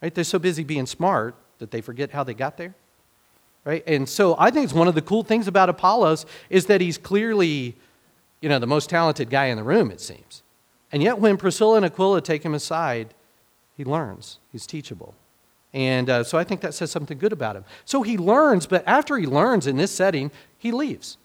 Right? 0.00 0.14
They're 0.14 0.24
so 0.24 0.38
busy 0.38 0.64
being 0.64 0.86
smart 0.86 1.34
that 1.60 1.70
they 1.70 1.80
forget 1.80 2.10
how 2.10 2.24
they 2.24 2.34
got 2.34 2.56
there. 2.56 2.74
Right? 3.64 3.84
And 3.86 4.08
so 4.08 4.36
I 4.38 4.50
think 4.50 4.64
it's 4.64 4.72
one 4.72 4.88
of 4.88 4.94
the 4.94 5.02
cool 5.02 5.22
things 5.22 5.46
about 5.46 5.68
Apollos 5.68 6.26
is 6.48 6.66
that 6.66 6.80
he's 6.80 6.98
clearly, 6.98 7.76
you 8.40 8.48
know, 8.48 8.58
the 8.58 8.66
most 8.66 8.90
talented 8.90 9.30
guy 9.30 9.46
in 9.46 9.56
the 9.56 9.62
room, 9.62 9.90
it 9.90 10.00
seems. 10.00 10.42
And 10.92 11.02
yet 11.02 11.18
when 11.18 11.36
Priscilla 11.36 11.76
and 11.76 11.84
Aquila 11.84 12.22
take 12.22 12.42
him 12.42 12.54
aside, 12.54 13.14
he 13.76 13.84
learns. 13.84 14.38
He's 14.50 14.66
teachable. 14.66 15.14
And 15.72 16.10
uh, 16.10 16.24
so 16.24 16.36
I 16.36 16.44
think 16.44 16.62
that 16.62 16.74
says 16.74 16.90
something 16.90 17.18
good 17.18 17.32
about 17.32 17.54
him. 17.54 17.64
So 17.84 18.02
he 18.02 18.18
learns, 18.18 18.66
but 18.66 18.82
after 18.86 19.16
he 19.16 19.26
learns 19.26 19.66
in 19.66 19.76
this 19.76 19.92
setting, 19.92 20.30
he 20.58 20.72
leaves. 20.72 21.16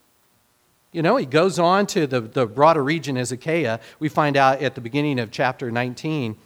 You 0.92 1.02
know, 1.02 1.16
he 1.16 1.26
goes 1.26 1.58
on 1.58 1.86
to 1.88 2.06
the, 2.06 2.20
the 2.20 2.46
broader 2.46 2.84
region 2.84 3.16
as 3.16 3.32
Achaia. 3.32 3.80
We 3.98 4.08
find 4.08 4.36
out 4.36 4.62
at 4.62 4.74
the 4.74 4.80
beginning 4.80 5.18
of 5.18 5.30
chapter 5.30 5.70
19 5.70 6.36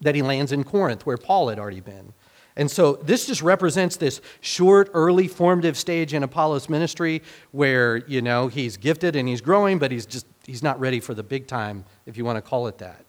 that 0.00 0.14
he 0.14 0.22
lands 0.22 0.50
in 0.50 0.64
Corinth, 0.64 1.06
where 1.06 1.16
Paul 1.16 1.48
had 1.48 1.58
already 1.58 1.80
been. 1.80 2.12
And 2.60 2.70
so 2.70 2.96
this 2.96 3.26
just 3.26 3.40
represents 3.40 3.96
this 3.96 4.20
short, 4.42 4.90
early 4.92 5.28
formative 5.28 5.78
stage 5.78 6.12
in 6.12 6.22
Apollos' 6.22 6.68
ministry 6.68 7.22
where, 7.52 7.96
you 8.06 8.20
know, 8.20 8.48
he's 8.48 8.76
gifted 8.76 9.16
and 9.16 9.26
he's 9.26 9.40
growing, 9.40 9.78
but 9.78 9.90
he's 9.90 10.04
just, 10.04 10.26
he's 10.44 10.62
not 10.62 10.78
ready 10.78 11.00
for 11.00 11.14
the 11.14 11.22
big 11.22 11.46
time, 11.46 11.86
if 12.04 12.18
you 12.18 12.24
want 12.26 12.36
to 12.36 12.42
call 12.42 12.66
it 12.66 12.76
that. 12.76 13.06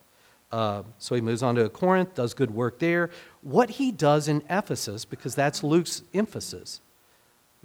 Uh, 0.54 0.84
so 1.00 1.16
he 1.16 1.20
moves 1.20 1.44
on 1.44 1.56
to 1.56 1.68
Corinth, 1.68 2.16
does 2.16 2.34
good 2.34 2.50
work 2.50 2.80
there. 2.80 3.10
What 3.42 3.72
he 3.72 3.92
does 3.92 4.30
in 4.30 4.42
Ephesus, 4.50 5.04
because 5.04 5.36
that's 5.36 5.66
Luke's 5.66 6.02
emphasis, 6.14 6.80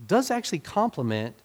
does 0.09 0.33
actually 0.33 0.59
complement 0.59 1.37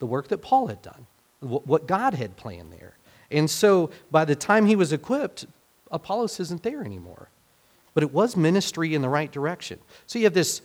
the 0.00 0.06
work 0.06 0.26
that 0.28 0.38
Paul 0.38 0.66
had 0.66 0.82
done, 0.82 1.06
what 1.38 1.86
God 1.86 2.14
had 2.14 2.34
planned 2.34 2.72
there. 2.72 2.96
And 3.30 3.48
so 3.48 3.90
by 4.10 4.24
the 4.24 4.34
time 4.34 4.66
he 4.66 4.74
was 4.74 4.92
equipped, 4.92 5.46
Apollos 5.92 6.40
isn't 6.40 6.64
there 6.64 6.82
anymore. 6.82 7.28
But 7.94 8.02
it 8.02 8.12
was 8.12 8.36
ministry 8.36 8.94
in 8.94 9.02
the 9.02 9.08
right 9.08 9.30
direction. 9.30 9.78
So 10.06 10.18
you 10.18 10.26
have 10.26 10.34
this, 10.34 10.60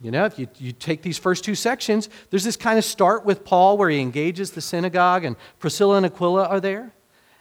you 0.00 0.10
know, 0.10 0.24
if 0.24 0.38
you, 0.38 0.48
you 0.58 0.72
take 0.72 1.02
these 1.02 1.18
first 1.18 1.44
two 1.44 1.54
sections, 1.54 2.08
there's 2.30 2.44
this 2.44 2.56
kind 2.56 2.78
of 2.78 2.84
start 2.84 3.24
with 3.24 3.44
Paul 3.44 3.76
where 3.76 3.90
he 3.90 4.00
engages 4.00 4.52
the 4.52 4.60
synagogue 4.60 5.24
and 5.24 5.36
Priscilla 5.58 5.96
and 5.96 6.06
Aquila 6.06 6.46
are 6.46 6.60
there. 6.60 6.92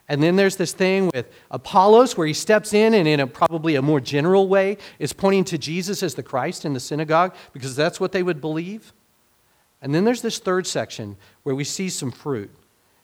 And 0.10 0.24
then 0.24 0.36
there's 0.36 0.56
this 0.56 0.74
thing 0.74 1.12
with 1.14 1.32
Apollos 1.52 2.18
where 2.18 2.26
he 2.26 2.34
steps 2.34 2.74
in 2.74 2.96
and, 2.96 3.08
in 3.08 3.20
a, 3.20 3.28
probably 3.28 3.76
a 3.76 3.82
more 3.82 4.00
general 4.00 4.48
way, 4.48 4.78
is 4.98 5.14
pointing 5.14 5.44
to 5.46 5.58
Jesus 5.60 6.02
as 6.02 6.16
the 6.16 6.24
Christ 6.24 6.66
in 6.66 6.74
the 6.74 6.80
synagogue 6.80 7.36
because 7.54 7.76
that's 7.76 8.00
what 8.00 8.12
they 8.12 8.24
would 8.24 8.42
believe. 8.42 8.92
And 9.84 9.94
then 9.94 10.06
there's 10.06 10.24
this 10.24 10.40
third 10.40 10.66
section 10.66 11.16
where 11.44 11.54
we 11.54 11.64
see 11.64 11.90
some 11.90 12.12
fruit. 12.12 12.52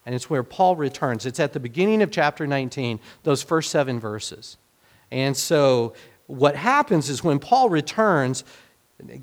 And 0.05 0.13
it's 0.13 0.29
where 0.29 0.43
Paul 0.43 0.75
returns. 0.75 1.25
It's 1.25 1.39
at 1.39 1.53
the 1.53 1.59
beginning 1.59 2.01
of 2.01 2.11
chapter 2.11 2.45
19, 2.45 2.99
those 3.23 3.43
first 3.43 3.71
seven 3.71 3.99
verses. 3.99 4.57
And 5.11 5.37
so 5.37 5.93
what 6.27 6.55
happens 6.55 7.09
is 7.09 7.23
when 7.23 7.39
Paul 7.39 7.69
returns, 7.69 8.43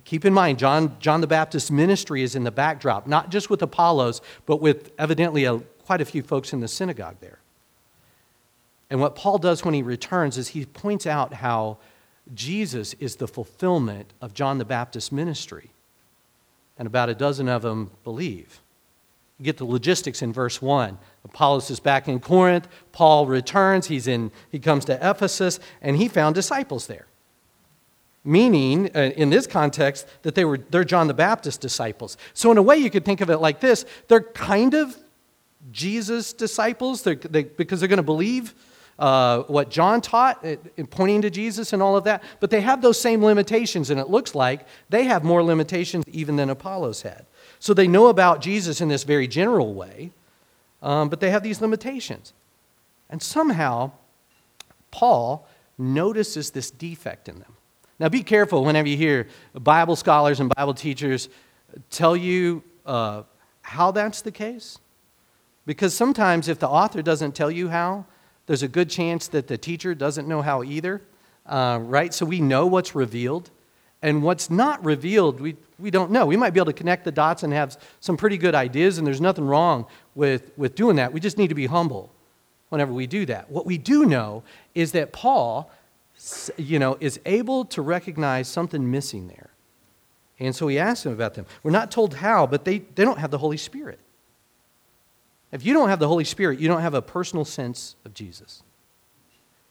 keep 0.05 0.25
in 0.25 0.33
mind, 0.33 0.59
John, 0.59 0.97
John 1.01 1.21
the 1.21 1.27
Baptist's 1.27 1.71
ministry 1.71 2.23
is 2.23 2.35
in 2.35 2.45
the 2.45 2.51
backdrop, 2.51 3.07
not 3.07 3.31
just 3.31 3.51
with 3.51 3.63
Apollos, 3.63 4.21
but 4.47 4.61
with 4.61 4.93
evidently 4.99 5.45
a, 5.45 5.59
quite 5.85 6.01
a 6.01 6.05
few 6.05 6.23
folks 6.23 6.53
in 6.53 6.61
the 6.61 6.69
synagogue 6.69 7.17
there. 7.21 7.39
And 8.91 9.01
what 9.01 9.17
Paul 9.17 9.39
does 9.39 9.65
when 9.65 9.75
he 9.75 9.83
returns 9.83 10.37
is 10.37 10.49
he 10.49 10.67
points 10.67 11.07
out 11.07 11.35
how 11.35 11.79
Jesus 12.35 12.95
is 12.95 13.17
the 13.17 13.27
fulfillment 13.27 14.13
of 14.21 14.35
John 14.35 14.59
the 14.59 14.65
Baptist's 14.65 15.11
ministry. 15.11 15.71
And 16.79 16.87
about 16.87 17.09
a 17.09 17.15
dozen 17.15 17.49
of 17.49 17.63
them 17.63 17.91
believe. 18.05 18.61
You 19.39 19.45
get 19.45 19.57
the 19.57 19.65
logistics 19.65 20.23
in 20.23 20.33
verse 20.33 20.63
1. 20.63 20.99
Apollos 21.25 21.71
is 21.71 21.81
back 21.81 22.09
in 22.09 22.21
Corinth. 22.21 22.69
Paul 22.93 23.27
returns. 23.27 23.87
He's 23.87 24.07
in, 24.07 24.31
he 24.51 24.59
comes 24.59 24.85
to 24.87 24.95
Ephesus, 24.95 25.61
and 25.81 25.97
he 25.97 26.09
found 26.09 26.35
disciples 26.35 26.87
there. 26.87 27.07
Meaning, 28.25 28.91
uh, 28.95 29.11
in 29.17 29.31
this 29.31 29.47
context, 29.47 30.07
that 30.23 30.35
they 30.35 30.45
were, 30.45 30.59
they're 30.59 30.85
John 30.85 31.09
the 31.09 31.15
Baptist 31.15 31.61
disciples. 31.61 32.17
So, 32.35 32.53
in 32.53 32.59
a 32.59 32.63
way, 32.63 32.77
you 32.77 32.91
could 32.91 33.05
think 33.05 33.21
of 33.21 33.31
it 33.31 33.39
like 33.39 33.61
this 33.61 33.85
they're 34.09 34.21
kind 34.21 34.75
of 34.75 34.97
Jesus 35.71 36.33
disciples 36.33 37.03
they're, 37.03 37.15
they, 37.15 37.45
because 37.45 37.81
they're 37.81 37.89
going 37.89 37.97
to 37.99 38.03
believe 38.03 38.55
uh, 38.99 39.43
what 39.43 39.71
John 39.71 40.01
taught, 40.01 40.45
uh, 40.45 40.57
pointing 40.91 41.23
to 41.23 41.31
Jesus 41.31 41.73
and 41.73 41.83
all 41.83 41.97
of 41.97 42.05
that, 42.05 42.23
but 42.41 42.51
they 42.51 42.61
have 42.61 42.83
those 42.83 43.01
same 43.01 43.25
limitations, 43.25 43.91
and 43.91 43.99
it 43.99 44.09
looks 44.09 44.35
like 44.35 44.67
they 44.91 45.05
have 45.05 45.25
more 45.25 45.43
limitations 45.43 46.05
even 46.09 46.37
than 46.37 46.51
Apollos 46.51 47.03
had. 47.03 47.27
So 47.59 47.75
they 47.75 47.89
know 47.89 48.09
about 48.09 48.41
Jesus 48.41 48.81
in 48.81 48.89
this 48.89 49.05
very 49.05 49.27
general 49.27 49.75
way, 49.75 50.13
um, 50.83 51.09
but 51.09 51.21
they 51.21 51.31
have 51.31 51.43
these 51.43 51.61
limitations. 51.61 52.33
And 53.09 53.23
somehow, 53.23 53.93
Paul 54.91 55.47
notices 55.79 56.51
this 56.51 56.71
defect 56.71 57.29
in 57.29 57.39
them. 57.39 57.55
Now, 57.99 58.09
be 58.09 58.23
careful 58.23 58.65
whenever 58.65 58.89
you 58.89 58.97
hear 58.97 59.29
Bible 59.55 59.97
scholars 59.97 60.41
and 60.41 60.53
Bible 60.55 60.75
teachers 60.75 61.29
tell 61.91 62.17
you 62.17 62.63
uh, 62.85 63.23
how 63.63 63.93
that's 63.93 64.23
the 64.23 64.33
case. 64.33 64.79
Because 65.67 65.95
sometimes, 65.95 66.49
if 66.49 66.59
the 66.59 66.69
author 66.69 67.03
doesn't 67.03 67.35
tell 67.37 67.51
you 67.51 67.69
how, 67.69 68.07
there's 68.47 68.65
a 68.65 68.69
good 68.69 68.91
chance 68.91 69.29
that 69.29 69.47
the 69.47 69.57
teacher 69.57 69.95
doesn't 69.95 70.27
know 70.27 70.43
how 70.43 70.65
either, 70.65 71.01
uh, 71.47 71.79
right? 71.81 72.13
So 72.13 72.27
we 72.27 72.41
know 72.41 72.67
what's 72.67 72.95
revealed. 72.95 73.51
And 74.03 74.23
what's 74.23 74.51
not 74.51 74.85
revealed, 74.85 75.41
we, 75.41 75.57
we 75.79 75.91
don't 75.91 76.11
know. 76.11 76.27
We 76.27 76.37
might 76.37 76.51
be 76.51 76.59
able 76.59 76.67
to 76.67 76.73
connect 76.73 77.05
the 77.05 77.13
dots 77.13 77.45
and 77.45 77.53
have 77.53 77.79
some 78.01 78.17
pretty 78.17 78.37
good 78.37 78.55
ideas, 78.55 78.99
and 78.99 79.07
there's 79.07 79.21
nothing 79.21 79.45
wrong 79.45 79.87
with, 80.15 80.51
with 80.59 80.75
doing 80.75 80.97
that. 80.97 81.13
We 81.13 81.21
just 81.21 81.39
need 81.39 81.49
to 81.49 81.55
be 81.55 81.67
humble 81.67 82.11
whenever 82.69 82.93
we 82.93 83.07
do 83.07 83.25
that. 83.27 83.51
What 83.51 83.65
we 83.65 83.79
do 83.79 84.05
know 84.05 84.43
is 84.75 84.93
that 84.93 85.13
Paul, 85.13 85.71
you 86.57 86.81
know, 86.81 86.97
is 87.01 87.21
able 87.27 87.65
to 87.67 87.83
recognize 87.83 88.49
something 88.49 88.91
missing 88.91 89.29
there. 89.29 89.51
And 90.41 90.57
so 90.57 90.67
he 90.67 90.79
asks 90.79 91.07
him 91.07 91.13
about 91.13 91.35
them. 91.35 91.47
We're 91.63 91.71
not 91.71 91.93
told 91.93 92.15
how, 92.15 92.47
but 92.49 92.65
they, 92.65 92.79
they 92.79 93.05
don't 93.05 93.19
have 93.19 93.31
the 93.31 93.39
Holy 93.39 93.57
Spirit. 93.57 94.01
If 95.53 95.65
you 95.65 95.75
don't 95.75 95.91
have 95.91 96.01
the 96.01 96.09
Holy 96.09 96.25
Spirit, 96.25 96.59
you 96.59 96.67
don't 96.67 96.81
have 96.81 96.95
a 96.95 97.03
personal 97.03 97.45
sense 97.45 97.95
of 98.05 98.15
Jesus. 98.15 98.63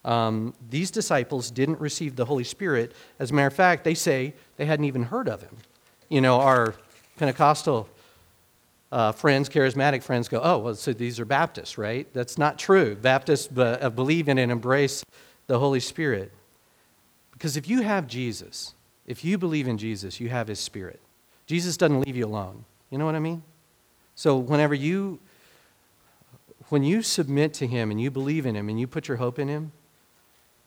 Um, 0.04 0.54
these 0.68 0.90
disciples 0.90 1.50
didn't 1.50 1.80
receive 1.80 2.16
the 2.16 2.24
Holy 2.24 2.44
Spirit. 2.44 2.92
As 3.18 3.30
a 3.30 3.34
matter 3.34 3.46
of 3.46 3.54
fact, 3.54 3.84
they 3.84 3.94
say 3.94 4.34
they 4.56 4.66
hadn't 4.66 4.84
even 4.84 5.04
heard 5.04 5.28
of 5.28 5.42
him. 5.42 5.56
You 6.08 6.20
know, 6.20 6.40
our 6.40 6.74
Pentecostal 7.16 7.88
uh, 8.90 9.12
friends, 9.12 9.48
charismatic 9.48 10.02
friends, 10.02 10.28
go, 10.28 10.40
oh, 10.42 10.58
well, 10.58 10.74
so 10.74 10.92
these 10.92 11.20
are 11.20 11.24
Baptists, 11.24 11.78
right? 11.78 12.06
That's 12.12 12.36
not 12.36 12.58
true. 12.58 12.94
Baptists 12.96 13.48
uh, 13.56 13.90
believe 13.90 14.28
in 14.28 14.38
and 14.38 14.50
embrace 14.50 15.04
the 15.46 15.58
Holy 15.58 15.80
Spirit. 15.80 16.32
Because 17.32 17.56
if 17.56 17.68
you 17.68 17.82
have 17.82 18.06
Jesus, 18.06 18.74
if 19.06 19.24
you 19.24 19.38
believe 19.38 19.68
in 19.68 19.78
Jesus, 19.78 20.20
you 20.20 20.28
have 20.28 20.48
his 20.48 20.60
Spirit. 20.60 21.00
Jesus 21.46 21.76
doesn't 21.76 22.00
leave 22.00 22.16
you 22.16 22.26
alone. 22.26 22.64
You 22.90 22.98
know 22.98 23.06
what 23.06 23.14
I 23.14 23.20
mean? 23.20 23.42
So 24.14 24.36
whenever 24.36 24.74
you 24.74 25.18
when 26.68 26.82
you 26.82 27.02
submit 27.02 27.52
to 27.52 27.66
him 27.66 27.90
and 27.90 28.00
you 28.00 28.10
believe 28.10 28.46
in 28.46 28.54
him 28.54 28.70
and 28.70 28.80
you 28.80 28.86
put 28.86 29.06
your 29.06 29.18
hope 29.18 29.38
in 29.38 29.48
him, 29.48 29.72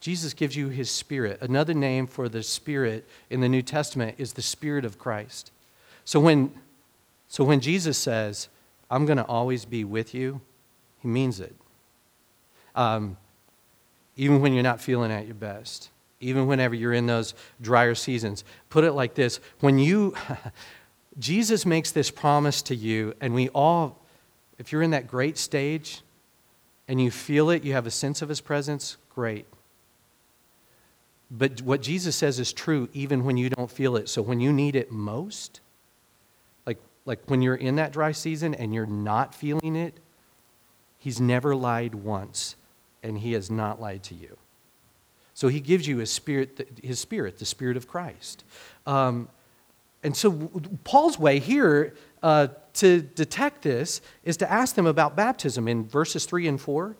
Jesus 0.05 0.35
gives 0.35 0.55
you 0.55 0.69
his 0.69 0.91
spirit. 0.91 1.39
Another 1.41 1.73
name 1.73 2.05
for 2.05 2.29
the 2.29 2.43
spirit 2.43 3.07
in 3.31 3.41
the 3.41 3.49
New 3.49 3.63
Testament 3.63 4.13
is 4.19 4.33
the 4.33 4.41
spirit 4.43 4.85
of 4.85 4.99
Christ. 4.99 5.51
So 6.03 6.19
when, 6.19 6.53
so 7.27 7.43
when 7.43 7.59
Jesus 7.59 7.97
says, 7.97 8.47
I'm 8.91 9.07
going 9.07 9.17
to 9.17 9.25
always 9.25 9.65
be 9.65 9.83
with 9.83 10.13
you, 10.13 10.41
he 11.01 11.07
means 11.07 11.39
it. 11.39 11.55
Um, 12.75 13.17
even 14.15 14.41
when 14.41 14.53
you're 14.53 14.61
not 14.61 14.79
feeling 14.79 15.11
at 15.11 15.25
your 15.25 15.33
best, 15.33 15.89
even 16.19 16.45
whenever 16.45 16.75
you're 16.75 16.93
in 16.93 17.07
those 17.07 17.33
drier 17.59 17.95
seasons. 17.95 18.43
Put 18.69 18.83
it 18.83 18.91
like 18.91 19.15
this 19.15 19.39
when 19.61 19.79
you, 19.79 20.15
Jesus 21.17 21.65
makes 21.65 21.89
this 21.89 22.11
promise 22.11 22.61
to 22.61 22.75
you, 22.75 23.15
and 23.21 23.33
we 23.33 23.49
all, 23.49 24.05
if 24.59 24.71
you're 24.71 24.83
in 24.83 24.91
that 24.91 25.07
great 25.07 25.39
stage 25.39 26.03
and 26.87 27.01
you 27.01 27.09
feel 27.09 27.49
it, 27.49 27.63
you 27.63 27.73
have 27.73 27.87
a 27.87 27.91
sense 27.91 28.21
of 28.21 28.29
his 28.29 28.39
presence, 28.39 28.97
great. 29.09 29.47
But 31.31 31.61
what 31.61 31.81
Jesus 31.81 32.15
says 32.15 32.39
is 32.39 32.53
true 32.53 32.89
even 32.93 33.23
when 33.23 33.37
you 33.37 33.49
don't 33.49 33.71
feel 33.71 33.95
it. 33.95 34.09
So 34.09 34.21
when 34.21 34.39
you 34.39 34.53
need 34.53 34.75
it 34.75 34.91
most, 34.91 35.59
like, 36.65 36.77
like 37.05 37.19
when 37.27 37.41
you're 37.41 37.55
in 37.55 37.75
that 37.77 37.91
dry 37.91 38.11
season 38.11 38.53
and 38.53 38.73
you're 38.73 38.85
not 38.85 39.33
feeling 39.33 39.75
it, 39.75 39.99
he's 40.99 41.19
never 41.19 41.55
lied 41.55 41.95
once, 41.95 42.55
and 43.01 43.17
he 43.19 43.33
has 43.33 43.49
not 43.49 43.81
lied 43.81 44.03
to 44.03 44.15
you. 44.15 44.37
So 45.33 45.49
he 45.49 45.59
gives 45.59 45.87
you 45.87 45.97
his 45.97 46.11
spirit, 46.11 46.79
his 46.81 46.99
spirit, 46.99 47.39
the 47.39 47.45
spirit 47.45 47.75
of 47.75 47.87
Christ. 47.87 48.43
Um, 48.87 49.27
and 50.01 50.15
so 50.15 50.31
Paul's 50.83 51.19
way 51.19 51.39
here 51.39 51.95
uh, 52.23 52.47
to 52.75 53.01
detect 53.01 53.63
this 53.63 54.01
is 54.23 54.37
to 54.37 54.51
ask 54.51 54.75
them 54.75 54.85
about 54.85 55.15
baptism 55.15 55.67
in 55.67 55.85
verses 55.85 56.25
3 56.25 56.47
and 56.47 56.61
4. 56.61 56.95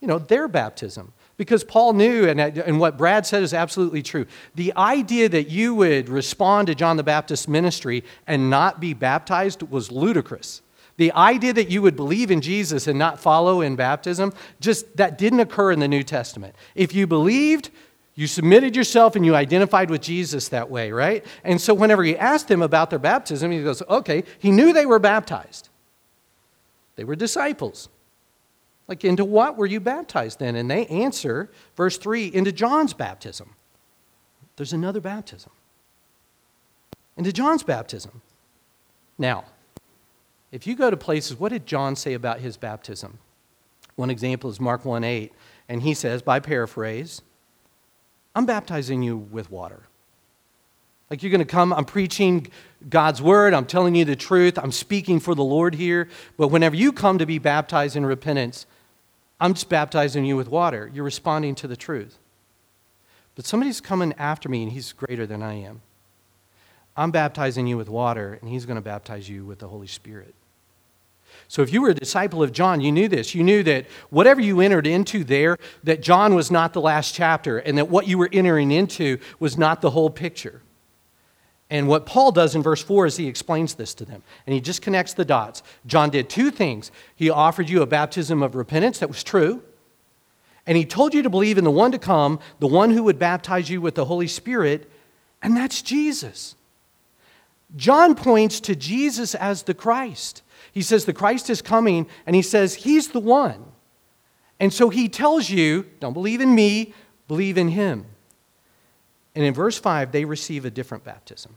You 0.00 0.08
know, 0.08 0.18
their 0.18 0.48
baptism. 0.48 1.12
Because 1.38 1.62
Paul 1.62 1.92
knew, 1.92 2.28
and, 2.28 2.40
and 2.40 2.80
what 2.80 2.98
Brad 2.98 3.24
said 3.24 3.44
is 3.44 3.54
absolutely 3.54 4.02
true. 4.02 4.26
The 4.56 4.74
idea 4.76 5.28
that 5.28 5.48
you 5.48 5.72
would 5.76 6.08
respond 6.08 6.66
to 6.66 6.74
John 6.74 6.96
the 6.96 7.04
Baptist's 7.04 7.46
ministry 7.46 8.04
and 8.26 8.50
not 8.50 8.80
be 8.80 8.92
baptized 8.92 9.62
was 9.62 9.92
ludicrous. 9.92 10.62
The 10.96 11.12
idea 11.12 11.52
that 11.52 11.70
you 11.70 11.80
would 11.80 11.94
believe 11.94 12.32
in 12.32 12.40
Jesus 12.40 12.88
and 12.88 12.98
not 12.98 13.20
follow 13.20 13.60
in 13.60 13.76
baptism, 13.76 14.32
just 14.60 14.96
that 14.96 15.16
didn't 15.16 15.38
occur 15.38 15.70
in 15.70 15.78
the 15.78 15.86
New 15.86 16.02
Testament. 16.02 16.56
If 16.74 16.92
you 16.92 17.06
believed, 17.06 17.70
you 18.16 18.26
submitted 18.26 18.74
yourself 18.74 19.14
and 19.14 19.24
you 19.24 19.36
identified 19.36 19.90
with 19.90 20.02
Jesus 20.02 20.48
that 20.48 20.68
way, 20.68 20.90
right? 20.90 21.24
And 21.44 21.60
so 21.60 21.72
whenever 21.72 22.02
he 22.02 22.16
asked 22.16 22.48
them 22.48 22.62
about 22.62 22.90
their 22.90 22.98
baptism, 22.98 23.52
he 23.52 23.62
goes, 23.62 23.80
okay, 23.88 24.24
he 24.40 24.50
knew 24.50 24.72
they 24.72 24.86
were 24.86 24.98
baptized. 24.98 25.68
They 26.96 27.04
were 27.04 27.14
disciples. 27.14 27.88
Like, 28.88 29.04
into 29.04 29.24
what 29.24 29.56
were 29.56 29.66
you 29.66 29.80
baptized 29.80 30.38
then? 30.38 30.56
And 30.56 30.70
they 30.70 30.86
answer, 30.86 31.50
verse 31.76 31.98
3, 31.98 32.26
into 32.26 32.50
John's 32.50 32.94
baptism. 32.94 33.54
There's 34.56 34.72
another 34.72 35.00
baptism. 35.00 35.52
Into 37.16 37.32
John's 37.32 37.62
baptism. 37.62 38.22
Now, 39.18 39.44
if 40.50 40.66
you 40.66 40.74
go 40.74 40.90
to 40.90 40.96
places, 40.96 41.38
what 41.38 41.50
did 41.50 41.66
John 41.66 41.96
say 41.96 42.14
about 42.14 42.40
his 42.40 42.56
baptism? 42.56 43.18
One 43.96 44.10
example 44.10 44.48
is 44.48 44.58
Mark 44.58 44.84
1 44.84 45.04
8, 45.04 45.32
and 45.68 45.82
he 45.82 45.92
says, 45.92 46.22
by 46.22 46.40
paraphrase, 46.40 47.20
I'm 48.34 48.46
baptizing 48.46 49.02
you 49.02 49.16
with 49.16 49.50
water. 49.50 49.82
Like 51.10 51.22
you're 51.22 51.30
going 51.30 51.40
to 51.40 51.44
come, 51.44 51.72
I'm 51.72 51.84
preaching 51.84 52.48
God's 52.88 53.20
word, 53.20 53.54
I'm 53.54 53.66
telling 53.66 53.94
you 53.94 54.04
the 54.04 54.16
truth, 54.16 54.58
I'm 54.58 54.72
speaking 54.72 55.20
for 55.20 55.34
the 55.34 55.44
Lord 55.44 55.74
here. 55.74 56.08
But 56.36 56.48
whenever 56.48 56.76
you 56.76 56.92
come 56.92 57.18
to 57.18 57.26
be 57.26 57.38
baptized 57.38 57.96
in 57.96 58.06
repentance, 58.06 58.66
I'm 59.40 59.54
just 59.54 59.68
baptizing 59.68 60.24
you 60.24 60.36
with 60.36 60.48
water. 60.48 60.90
You're 60.92 61.04
responding 61.04 61.54
to 61.56 61.68
the 61.68 61.76
truth. 61.76 62.18
But 63.34 63.46
somebody's 63.46 63.80
coming 63.80 64.14
after 64.18 64.48
me 64.48 64.64
and 64.64 64.72
he's 64.72 64.92
greater 64.92 65.26
than 65.26 65.42
I 65.42 65.54
am. 65.54 65.80
I'm 66.96 67.12
baptizing 67.12 67.68
you 67.68 67.76
with 67.76 67.88
water 67.88 68.38
and 68.40 68.50
he's 68.50 68.66
going 68.66 68.76
to 68.76 68.82
baptize 68.82 69.28
you 69.28 69.44
with 69.44 69.60
the 69.60 69.68
Holy 69.68 69.86
Spirit. 69.86 70.34
So 71.46 71.62
if 71.62 71.72
you 71.72 71.80
were 71.82 71.90
a 71.90 71.94
disciple 71.94 72.42
of 72.42 72.52
John, 72.52 72.80
you 72.80 72.90
knew 72.90 73.06
this. 73.06 73.34
You 73.34 73.44
knew 73.44 73.62
that 73.62 73.86
whatever 74.10 74.40
you 74.40 74.60
entered 74.60 74.86
into 74.86 75.22
there, 75.22 75.56
that 75.84 76.02
John 76.02 76.34
was 76.34 76.50
not 76.50 76.72
the 76.72 76.80
last 76.80 77.14
chapter 77.14 77.58
and 77.58 77.78
that 77.78 77.88
what 77.88 78.08
you 78.08 78.18
were 78.18 78.28
entering 78.32 78.72
into 78.72 79.18
was 79.38 79.56
not 79.56 79.80
the 79.80 79.90
whole 79.90 80.10
picture. 80.10 80.62
And 81.70 81.86
what 81.86 82.06
Paul 82.06 82.32
does 82.32 82.54
in 82.54 82.62
verse 82.62 82.82
4 82.82 83.06
is 83.06 83.16
he 83.16 83.26
explains 83.26 83.74
this 83.74 83.92
to 83.94 84.04
them, 84.04 84.22
and 84.46 84.54
he 84.54 84.60
just 84.60 84.80
connects 84.80 85.12
the 85.12 85.24
dots. 85.24 85.62
John 85.86 86.08
did 86.08 86.30
two 86.30 86.50
things. 86.50 86.90
He 87.14 87.28
offered 87.28 87.68
you 87.68 87.82
a 87.82 87.86
baptism 87.86 88.42
of 88.42 88.54
repentance 88.54 89.00
that 89.00 89.08
was 89.08 89.22
true, 89.22 89.62
and 90.66 90.76
he 90.76 90.84
told 90.84 91.14
you 91.14 91.22
to 91.22 91.30
believe 91.30 91.58
in 91.58 91.64
the 91.64 91.70
one 91.70 91.92
to 91.92 91.98
come, 91.98 92.40
the 92.58 92.66
one 92.66 92.90
who 92.90 93.02
would 93.04 93.18
baptize 93.18 93.68
you 93.68 93.80
with 93.80 93.94
the 93.94 94.06
Holy 94.06 94.28
Spirit, 94.28 94.90
and 95.42 95.56
that's 95.56 95.82
Jesus. 95.82 96.54
John 97.76 98.14
points 98.14 98.60
to 98.60 98.74
Jesus 98.74 99.34
as 99.34 99.64
the 99.64 99.74
Christ. 99.74 100.42
He 100.72 100.82
says 100.82 101.04
the 101.04 101.12
Christ 101.12 101.50
is 101.50 101.60
coming, 101.60 102.06
and 102.26 102.34
he 102.34 102.42
says 102.42 102.76
he's 102.76 103.08
the 103.08 103.20
one. 103.20 103.64
And 104.58 104.72
so 104.72 104.88
he 104.88 105.08
tells 105.08 105.50
you 105.50 105.86
don't 106.00 106.14
believe 106.14 106.40
in 106.40 106.54
me, 106.54 106.94
believe 107.28 107.58
in 107.58 107.68
him. 107.68 108.06
And 109.34 109.44
in 109.44 109.54
verse 109.54 109.78
5, 109.78 110.12
they 110.12 110.24
receive 110.24 110.64
a 110.64 110.70
different 110.70 111.04
baptism. 111.04 111.56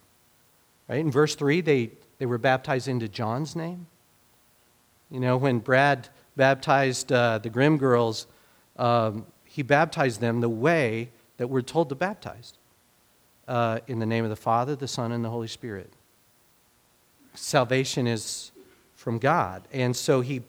Right? 0.87 0.99
In 0.99 1.11
verse 1.11 1.35
3, 1.35 1.61
they, 1.61 1.91
they 2.17 2.25
were 2.25 2.37
baptized 2.37 2.87
into 2.87 3.07
John's 3.07 3.55
name. 3.55 3.87
You 5.09 5.19
know, 5.19 5.37
when 5.37 5.59
Brad 5.59 6.09
baptized 6.35 7.11
uh, 7.11 7.37
the 7.39 7.49
Grimm 7.49 7.77
girls, 7.77 8.27
um, 8.77 9.25
he 9.43 9.61
baptized 9.61 10.21
them 10.21 10.41
the 10.41 10.49
way 10.49 11.09
that 11.37 11.47
we're 11.47 11.61
told 11.61 11.89
to 11.89 11.95
baptize 11.95 12.53
uh, 13.47 13.79
in 13.87 13.99
the 13.99 14.05
name 14.05 14.23
of 14.23 14.29
the 14.29 14.35
Father, 14.35 14.75
the 14.75 14.87
Son, 14.87 15.11
and 15.11 15.25
the 15.25 15.29
Holy 15.29 15.47
Spirit. 15.47 15.91
Salvation 17.33 18.07
is 18.07 18.51
from 18.95 19.17
God. 19.17 19.63
And 19.73 19.95
so 19.95 20.21
he, 20.21 20.43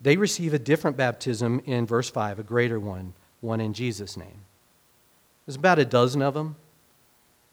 they 0.00 0.16
receive 0.16 0.54
a 0.54 0.58
different 0.58 0.96
baptism 0.96 1.62
in 1.64 1.86
verse 1.86 2.10
5, 2.10 2.38
a 2.38 2.42
greater 2.42 2.78
one, 2.78 3.14
one 3.40 3.60
in 3.60 3.72
Jesus' 3.72 4.16
name. 4.16 4.42
There's 5.46 5.56
about 5.56 5.78
a 5.78 5.84
dozen 5.84 6.22
of 6.22 6.34
them. 6.34 6.56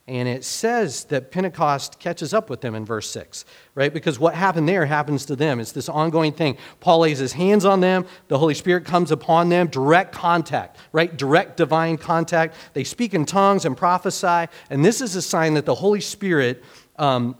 And 0.07 0.27
it 0.27 0.43
says 0.43 1.05
that 1.05 1.31
Pentecost 1.31 1.99
catches 1.99 2.33
up 2.33 2.49
with 2.49 2.61
them 2.61 2.73
in 2.73 2.83
verse 2.83 3.09
6, 3.11 3.45
right? 3.75 3.93
Because 3.93 4.19
what 4.19 4.33
happened 4.33 4.67
there 4.67 4.85
happens 4.85 5.25
to 5.27 5.35
them. 5.35 5.59
It's 5.59 5.71
this 5.71 5.87
ongoing 5.87 6.33
thing. 6.33 6.57
Paul 6.79 6.99
lays 6.99 7.19
his 7.19 7.33
hands 7.33 7.65
on 7.65 7.81
them, 7.81 8.05
the 8.27 8.39
Holy 8.39 8.55
Spirit 8.55 8.83
comes 8.83 9.11
upon 9.11 9.49
them, 9.49 9.67
direct 9.67 10.11
contact, 10.11 10.77
right? 10.91 11.15
Direct 11.15 11.55
divine 11.55 11.97
contact. 11.97 12.55
They 12.73 12.83
speak 12.83 13.13
in 13.13 13.25
tongues 13.25 13.63
and 13.63 13.77
prophesy. 13.77 14.51
And 14.69 14.83
this 14.83 15.01
is 15.01 15.15
a 15.15 15.21
sign 15.21 15.53
that 15.53 15.65
the 15.65 15.75
Holy 15.75 16.01
Spirit 16.01 16.63
um, 16.97 17.37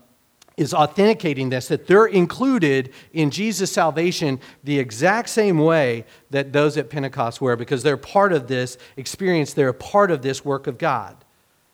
is 0.62 0.74
authenticating 0.74 1.50
this, 1.50 1.68
that 1.68 1.88
they're 1.88 2.06
included 2.06 2.94
in 3.14 3.32
Jesus' 3.32 3.72
salvation 3.72 4.40
the 4.64 4.80
exact 4.80 5.28
same 5.30 5.58
way 5.58 6.06
that 6.30 6.54
those 6.54 6.78
at 6.78 6.90
Pentecost 6.90 7.42
were, 7.42 7.56
because 7.56 7.84
they're 7.84 7.98
part 7.98 8.32
of 8.32 8.48
this 8.48 8.78
experience, 8.96 9.54
they're 9.54 9.70
a 9.70 9.74
part 9.74 10.12
of 10.12 10.22
this 10.22 10.46
work 10.46 10.68
of 10.68 10.78
God. 10.78 11.18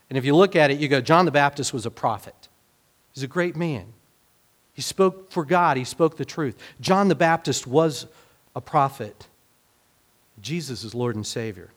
And 0.10 0.18
if 0.18 0.26
you 0.26 0.36
look 0.36 0.56
at 0.56 0.72
it, 0.72 0.80
you 0.80 0.88
go, 0.88 1.02
John 1.02 1.26
the 1.26 1.32
Baptist 1.32 1.74
was 1.74 1.86
a 1.86 1.92
prophet. 1.92 2.48
He's 3.14 3.24
a 3.24 3.28
great 3.28 3.56
man. 3.56 3.94
He 4.74 4.82
spoke 4.82 5.32
for 5.32 5.44
God, 5.44 5.76
he 5.76 5.84
spoke 5.84 6.18
the 6.18 6.26
truth. 6.26 6.56
John 6.80 7.08
the 7.08 7.16
Baptist 7.16 7.68
was 7.68 8.08
a 8.56 8.62
prophet. 8.62 9.28
Jesus 10.42 10.84
is 10.84 10.96
Lord 10.96 11.16
and 11.16 11.26
Savior. 11.26 11.72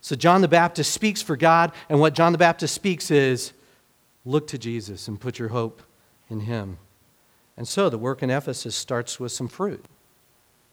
So 0.00 0.16
John 0.16 0.40
the 0.40 0.48
Baptist 0.48 0.92
speaks 0.92 1.22
for 1.22 1.36
God, 1.36 1.72
and 1.88 2.00
what 2.00 2.14
John 2.14 2.32
the 2.32 2.38
Baptist 2.38 2.74
speaks 2.74 3.10
is, 3.10 3.52
Look 4.24 4.46
to 4.48 4.58
Jesus 4.58 5.08
and 5.08 5.20
put 5.20 5.38
your 5.38 5.48
hope 5.48 5.82
in 6.28 6.40
him. 6.40 6.78
And 7.56 7.66
so 7.66 7.88
the 7.88 7.98
work 7.98 8.22
in 8.22 8.30
Ephesus 8.30 8.74
starts 8.74 9.20
with 9.20 9.32
some 9.32 9.48
fruit. 9.48 9.84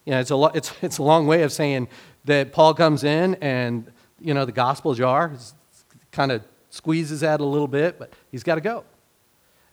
You 0.04 0.12
know, 0.12 0.20
it's 0.20 0.30
a, 0.30 0.36
lo- 0.36 0.52
it's, 0.54 0.72
it's 0.82 0.98
a 0.98 1.02
long 1.02 1.26
way 1.26 1.42
of 1.42 1.52
saying 1.52 1.88
that 2.24 2.52
Paul 2.52 2.74
comes 2.74 3.04
in 3.04 3.34
and, 3.36 3.90
you 4.20 4.34
know, 4.34 4.44
the 4.44 4.52
gospel 4.52 4.94
jar 4.94 5.32
kind 6.12 6.32
of 6.32 6.42
squeezes 6.70 7.22
out 7.22 7.40
a 7.40 7.44
little 7.44 7.68
bit, 7.68 7.98
but 7.98 8.12
he's 8.30 8.42
got 8.42 8.54
to 8.54 8.60
go. 8.60 8.84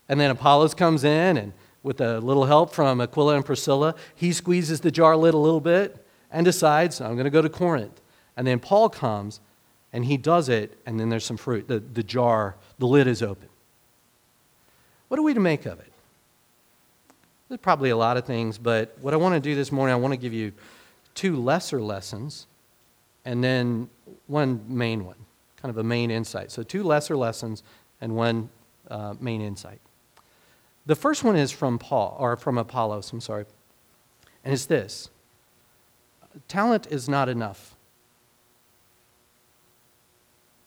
And 0.10 0.20
then 0.20 0.32
Apollos 0.32 0.74
comes 0.74 1.04
in 1.04 1.38
and 1.38 1.54
with 1.84 2.02
a 2.02 2.20
little 2.20 2.46
help 2.46 2.74
from 2.74 3.00
Aquila 3.00 3.36
and 3.36 3.46
Priscilla, 3.46 3.96
he 4.16 4.34
squeezes 4.34 4.82
the 4.82 4.92
jar 4.92 5.16
lid 5.16 5.34
a 5.34 5.38
little 5.38 5.62
bit 5.62 6.06
and 6.32 6.44
decides, 6.44 7.00
I'm 7.00 7.14
going 7.14 7.26
to 7.26 7.30
go 7.30 7.42
to 7.42 7.50
Corinth. 7.50 8.02
And 8.36 8.46
then 8.46 8.60
Paul 8.60 8.90
comes 8.90 9.40
and 9.94 10.04
he 10.04 10.18
does 10.18 10.50
it, 10.50 10.78
and 10.86 11.00
then 11.00 11.08
there's 11.10 11.24
some 11.24 11.38
fruit. 11.38 11.68
The, 11.68 11.80
the 11.80 12.04
jar, 12.04 12.58
the 12.78 12.86
lid 12.86 13.08
is 13.08 13.24
open. 13.24 13.48
What 15.08 15.20
are 15.20 15.24
we 15.24 15.34
to 15.34 15.40
make 15.40 15.66
of 15.66 15.80
it? 15.80 15.92
There's 17.48 17.62
probably 17.62 17.92
a 17.92 17.98
lot 17.98 18.18
of 18.18 18.26
things, 18.26 18.58
but 18.58 18.98
what 19.00 19.14
I 19.14 19.18
want 19.18 19.36
to 19.36 19.40
do 19.40 19.56
this 19.56 19.72
morning, 19.72 19.94
I 19.94 19.98
want 19.98 20.14
to 20.14 20.18
give 20.18 20.34
you 20.34 20.52
two 21.16 21.38
lesser 21.38 21.82
lessons 21.82 22.48
and 23.24 23.44
then 23.44 23.90
one 24.28 24.64
main 24.68 25.06
one, 25.06 25.16
kind 25.62 25.70
of 25.70 25.78
a 25.78 25.84
main 25.84 26.12
insight. 26.12 26.52
So, 26.52 26.64
two 26.64 26.84
lesser 26.84 27.16
lessons 27.16 27.64
and 28.02 28.16
one 28.16 28.50
uh, 28.90 29.16
main 29.20 29.42
insight. 29.42 29.80
The 30.86 30.96
first 30.96 31.24
one 31.24 31.36
is 31.36 31.52
from 31.52 31.78
Paul, 31.80 32.16
or 32.20 32.38
from 32.38 32.58
Apollos, 32.58 33.12
I'm 33.12 33.20
sorry, 33.22 33.46
and 34.44 34.54
it's 34.54 34.66
this 34.66 35.10
talent 36.48 36.88
is 36.90 37.10
not 37.10 37.30
enough. 37.30 37.76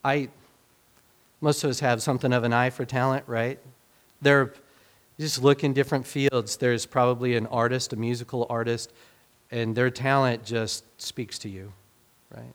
I, 0.03 0.29
most 1.41 1.63
of 1.65 1.71
us 1.71 1.81
have 1.81 2.03
something 2.03 2.33
of 2.33 2.45
an 2.45 2.53
eye 2.53 2.71
for 2.71 2.85
talent, 2.85 3.25
right? 3.27 3.59
There, 4.23 4.53
just 5.19 5.43
look 5.43 5.65
in 5.65 5.73
different 5.73 6.07
fields. 6.07 6.57
There's 6.57 6.87
probably 6.87 7.37
an 7.37 7.47
artist, 7.47 7.93
a 7.93 7.97
musical 7.97 8.47
artist, 8.49 8.93
and 9.51 9.75
their 9.75 9.91
talent 9.91 10.45
just 10.45 10.85
speaks 11.01 11.39
to 11.41 11.49
you, 11.49 11.73
right? 12.35 12.55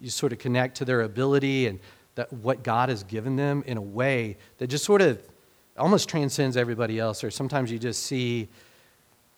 You 0.00 0.10
sort 0.10 0.32
of 0.32 0.38
connect 0.38 0.76
to 0.78 0.84
their 0.84 1.02
ability 1.02 1.66
and 1.66 1.78
that 2.14 2.32
what 2.32 2.62
God 2.62 2.88
has 2.88 3.04
given 3.04 3.36
them 3.36 3.62
in 3.66 3.76
a 3.76 3.82
way 3.82 4.36
that 4.58 4.66
just 4.66 4.84
sort 4.84 5.00
of 5.00 5.22
almost 5.78 6.08
transcends 6.08 6.56
everybody 6.56 6.98
else. 6.98 7.24
Or 7.24 7.30
sometimes 7.30 7.70
you 7.70 7.78
just 7.78 8.02
see 8.02 8.48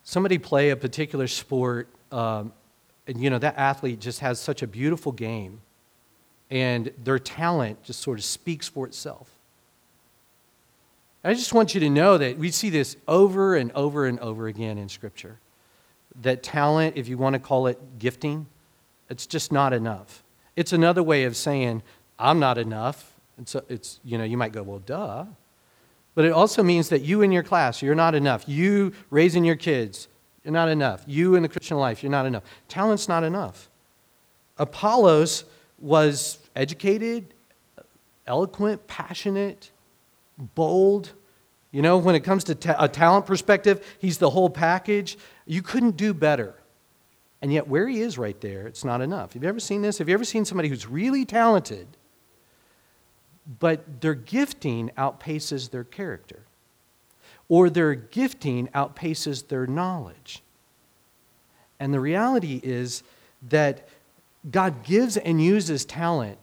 somebody 0.03 0.39
play 0.39 0.71
a 0.71 0.77
particular 0.77 1.27
sport, 1.27 1.89
um, 2.11 2.53
and 3.07 3.23
you 3.23 3.31
know 3.31 3.39
that 3.39 3.57
athlete 3.57 4.01
just 4.01 4.21
has 4.21 4.41
such 4.41 4.63
a 4.63 4.67
beautiful 4.67 5.13
game, 5.13 5.61
and 6.51 6.91
their 7.03 7.19
talent 7.19 7.83
just 7.83 8.01
sort 8.01 8.19
of 8.19 8.25
speaks 8.25 8.69
for 8.69 8.87
itself. 8.87 9.34
I 11.27 11.33
just 11.33 11.55
want 11.55 11.75
you 11.75 11.81
to 11.81 11.89
know 11.89 12.19
that 12.19 12.37
we 12.37 12.51
see 12.51 12.69
this 12.69 12.97
over 13.09 13.57
and 13.57 13.73
over 13.73 14.07
and 14.07 14.21
over 14.21 14.47
again 14.47 14.77
in 14.77 14.91
Scripture. 14.91 15.39
That 16.21 16.43
talent, 16.43 16.97
if 16.97 17.09
you 17.09 17.17
want 17.17 17.33
to 17.33 17.39
call 17.39 17.67
it 17.67 17.99
gifting, 17.99 18.47
it's 19.09 19.27
just 19.27 19.51
not 19.51 19.73
enough. 19.73 20.23
It's 20.55 20.73
another 20.73 21.03
way 21.03 21.25
of 21.25 21.35
saying, 21.35 21.83
I'm 22.19 22.39
not 22.39 22.59
enough. 22.59 23.15
And 23.39 23.49
so 23.49 23.65
it's, 23.69 24.01
you 24.05 24.19
know, 24.19 24.25
you 24.25 24.37
might 24.37 24.53
go, 24.53 24.63
well, 24.63 24.81
duh. 24.81 25.25
But 26.15 26.27
it 26.27 26.33
also 26.33 26.63
means 26.63 26.91
that 26.91 27.01
you 27.01 27.23
in 27.23 27.33
your 27.33 27.43
class, 27.43 27.81
you're 27.83 27.95
not 27.95 28.15
enough. 28.15 28.47
You 28.47 28.93
raising 29.11 29.45
your 29.45 29.57
kids, 29.57 30.09
you're 30.45 30.53
not 30.53 30.69
enough. 30.69 31.03
You 31.07 31.35
in 31.35 31.43
the 31.43 31.49
Christian 31.49 31.79
life, 31.79 32.03
you're 32.03 32.13
not 32.13 32.27
enough. 32.27 32.45
Talent's 32.69 33.09
not 33.09 33.25
enough. 33.25 33.71
Apollos 34.59 35.45
was 35.81 36.39
educated, 36.55 37.35
eloquent, 38.27 38.87
passionate, 38.87 39.71
bold. 40.39 41.13
You 41.71 41.83
know, 41.83 41.99
when 41.99 42.15
it 42.15 42.21
comes 42.21 42.45
to 42.45 42.55
ta- 42.55 42.77
a 42.79 42.89
talent 42.89 43.27
perspective, 43.27 43.85
he's 43.99 44.19
the 44.19 44.31
whole 44.31 44.51
package. 44.51 45.19
You 45.47 45.63
couldn't 45.63 45.97
do 45.97 46.15
better. 46.15 46.55
And 47.43 47.53
yet, 47.53 47.69
where 47.69 47.87
he 47.87 48.01
is 48.01 48.17
right 48.17 48.41
there, 48.41 48.67
it's 48.67 48.85
not 48.85 49.01
enough. 49.01 49.35
Have 49.35 49.43
you 49.43 49.49
ever 49.49 49.61
seen 49.61 49.83
this? 49.83 49.99
Have 49.99 50.09
you 50.09 50.15
ever 50.15 50.25
seen 50.25 50.45
somebody 50.45 50.69
who's 50.69 50.87
really 50.87 51.25
talented, 51.25 51.87
but 53.61 54.01
their 54.01 54.15
gifting 54.15 54.91
outpaces 54.97 55.71
their 55.71 55.85
character? 55.85 56.45
Or 57.49 57.69
their 57.69 57.95
gifting 57.95 58.69
outpaces 58.69 59.49
their 59.49 59.67
knowledge? 59.67 60.43
And 61.79 61.93
the 61.93 62.01
reality 62.01 62.61
is 62.63 63.03
that 63.51 63.87
God 64.51 64.83
gives 64.83 65.17
and 65.17 65.43
uses 65.43 65.85
talent, 65.85 66.39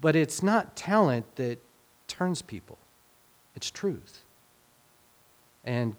but 0.00 0.14
it's 0.16 0.42
not 0.42 0.76
talent 0.76 1.36
that 1.36 1.58
turns 2.06 2.42
people. 2.42 2.76
It's 3.56 3.70
truth. 3.70 4.22
And 5.64 5.96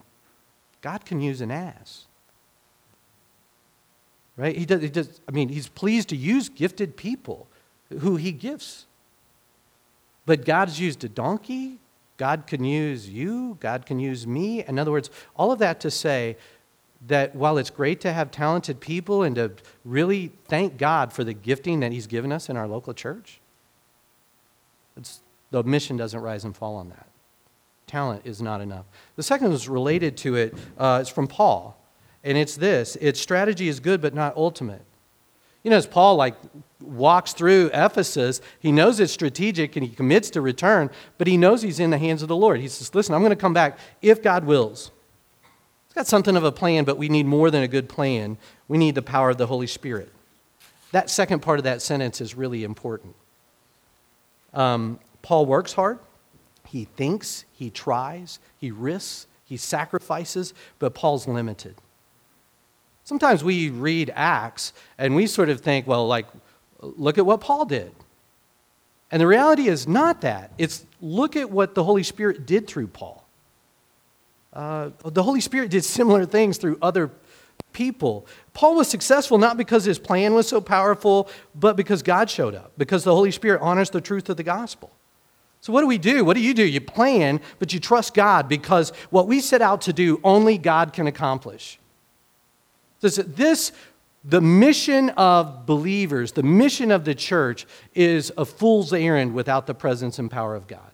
God 0.81 1.05
can 1.05 1.21
use 1.21 1.41
an 1.41 1.51
ass. 1.51 2.05
Right? 4.37 4.55
He 4.55 4.65
does, 4.65 4.81
he 4.81 4.89
does, 4.89 5.21
I 5.27 5.31
mean, 5.31 5.49
he's 5.49 5.69
pleased 5.69 6.09
to 6.09 6.15
use 6.15 6.49
gifted 6.49 6.97
people 6.97 7.47
who 8.01 8.17
he 8.17 8.31
gifts. 8.31 8.85
But 10.25 10.45
God's 10.45 10.79
used 10.79 11.03
a 11.03 11.09
donkey. 11.09 11.79
God 12.17 12.47
can 12.47 12.63
use 12.63 13.09
you. 13.09 13.57
God 13.59 13.85
can 13.85 13.99
use 13.99 14.27
me. 14.27 14.63
In 14.65 14.77
other 14.77 14.91
words, 14.91 15.09
all 15.35 15.51
of 15.51 15.59
that 15.59 15.79
to 15.81 15.91
say 15.91 16.37
that 17.07 17.35
while 17.35 17.57
it's 17.57 17.69
great 17.69 18.01
to 18.01 18.11
have 18.11 18.31
talented 18.31 18.79
people 18.79 19.23
and 19.23 19.35
to 19.35 19.51
really 19.83 20.31
thank 20.45 20.77
God 20.77 21.13
for 21.13 21.23
the 21.23 21.33
gifting 21.33 21.81
that 21.81 21.91
He's 21.91 22.07
given 22.07 22.31
us 22.31 22.49
in 22.49 22.57
our 22.57 22.67
local 22.67 22.93
church, 22.93 23.39
the 25.51 25.63
mission 25.63 25.97
doesn't 25.97 26.19
rise 26.19 26.43
and 26.43 26.55
fall 26.55 26.75
on 26.75 26.89
that 26.89 27.07
talent 27.87 28.21
is 28.25 28.41
not 28.41 28.61
enough. 28.61 28.85
The 29.15 29.23
second 29.23 29.51
is 29.51 29.69
related 29.69 30.17
to 30.17 30.35
it. 30.35 30.55
Uh, 30.77 30.99
it's 31.01 31.09
from 31.09 31.27
Paul, 31.27 31.77
and 32.23 32.37
it's 32.37 32.55
this: 32.55 32.95
"Its 32.97 33.19
strategy 33.19 33.67
is 33.67 33.79
good, 33.79 34.01
but 34.01 34.13
not 34.13 34.35
ultimate." 34.35 34.81
You 35.65 35.71
know, 35.71 35.77
as 35.77 35.87
Paul 35.87 36.15
like 36.15 36.35
walks 36.79 37.33
through 37.33 37.71
Ephesus, 37.73 38.39
he 38.59 38.71
knows 38.71 38.99
it's 38.99 39.11
strategic 39.11 39.75
and 39.75 39.83
he 39.83 39.91
commits 39.91 40.29
to 40.29 40.41
return, 40.41 40.91
but 41.17 41.25
he 41.25 41.37
knows 41.37 41.63
he's 41.63 41.79
in 41.79 41.89
the 41.89 41.97
hands 41.97 42.21
of 42.21 42.27
the 42.27 42.35
Lord. 42.35 42.59
He 42.59 42.67
says, 42.67 42.93
Listen, 42.93 43.15
I'm 43.15 43.21
going 43.21 43.31
to 43.31 43.35
come 43.35 43.53
back 43.53 43.79
if 44.01 44.21
God 44.21 44.45
wills. 44.45 44.91
It's 45.87 45.95
got 45.95 46.05
something 46.05 46.35
of 46.35 46.43
a 46.43 46.51
plan, 46.51 46.83
but 46.83 46.97
we 46.97 47.09
need 47.09 47.25
more 47.25 47.49
than 47.49 47.63
a 47.63 47.67
good 47.67 47.89
plan. 47.89 48.37
We 48.67 48.77
need 48.77 48.93
the 48.93 49.01
power 49.01 49.31
of 49.31 49.37
the 49.37 49.47
Holy 49.47 49.65
Spirit. 49.65 50.11
That 50.91 51.09
second 51.09 51.41
part 51.41 51.57
of 51.57 51.63
that 51.63 51.81
sentence 51.81 52.21
is 52.21 52.35
really 52.35 52.63
important. 52.63 53.15
Um, 54.53 54.99
Paul 55.23 55.47
works 55.47 55.73
hard, 55.73 55.97
he 56.75 56.83
thinks, 56.97 57.45
he 57.53 57.69
tries, 57.69 58.37
he 58.57 58.69
risks, 58.69 59.27
he 59.45 59.55
sacrifices, 59.55 60.53
but 60.77 60.93
Paul's 60.93 61.25
limited. 61.25 61.73
Sometimes 63.05 63.45
we 63.45 63.69
read 63.69 64.11
Acts 64.13 64.73
and 64.97 65.15
we 65.15 65.25
sort 65.25 65.47
of 65.47 65.61
think, 65.61 65.87
well, 65.87 66.05
like, 66.05 66.25
look 66.81 67.17
at 67.17 67.25
what 67.25 67.39
Paul 67.39 67.63
did. 67.63 67.93
And 69.09 69.21
the 69.21 69.25
reality 69.25 69.69
is 69.69 69.87
not 69.87 70.19
that. 70.19 70.51
It's 70.57 70.85
look 70.99 71.37
at 71.37 71.49
what 71.49 71.75
the 71.75 71.83
Holy 71.85 72.03
Spirit 72.03 72.45
did 72.45 72.67
through 72.67 72.87
Paul. 72.87 73.25
Uh, 74.51 74.89
the 75.05 75.23
Holy 75.23 75.39
Spirit 75.39 75.71
did 75.71 75.85
similar 75.85 76.25
things 76.25 76.57
through 76.57 76.77
other 76.81 77.09
people. 77.71 78.27
Paul 78.53 78.75
was 78.75 78.89
successful 78.89 79.37
not 79.37 79.55
because 79.55 79.85
his 79.85 79.97
plan 79.97 80.33
was 80.33 80.45
so 80.45 80.59
powerful, 80.59 81.29
but 81.55 81.77
because 81.77 82.03
God 82.03 82.29
showed 82.29 82.53
up, 82.53 82.73
because 82.77 83.05
the 83.05 83.15
Holy 83.15 83.31
Spirit 83.31 83.61
honors 83.61 83.91
the 83.91 84.01
truth 84.01 84.27
of 84.27 84.35
the 84.35 84.43
gospel. 84.43 84.91
So, 85.65 85.73
what 85.73 85.81
do 85.81 85.87
we 85.87 85.97
do? 85.97 86.23
What 86.23 86.35
do 86.35 86.41
you 86.41 86.53
do? 86.53 86.63
You 86.63 86.79
plan, 86.79 87.41
but 87.57 87.73
you 87.73 87.79
trust 87.79 88.13
God 88.13 88.47
because 88.47 88.91
what 89.09 89.25
we 89.25 89.39
set 89.39 89.63
out 89.63 89.81
to 89.81 89.93
do, 89.93 90.21
only 90.23 90.59
God 90.59 90.93
can 90.93 91.07
accomplish. 91.07 91.79
This, 93.01 93.15
this 93.15 93.71
the 94.23 94.41
mission 94.41 95.09
of 95.09 95.65
believers, 95.65 96.33
the 96.33 96.43
mission 96.43 96.91
of 96.91 97.03
the 97.03 97.15
church, 97.15 97.65
is 97.95 98.31
a 98.37 98.45
fool's 98.45 98.93
errand 98.93 99.33
without 99.33 99.65
the 99.65 99.73
presence 99.73 100.19
and 100.19 100.29
power 100.29 100.53
of 100.53 100.67
God. 100.67 100.91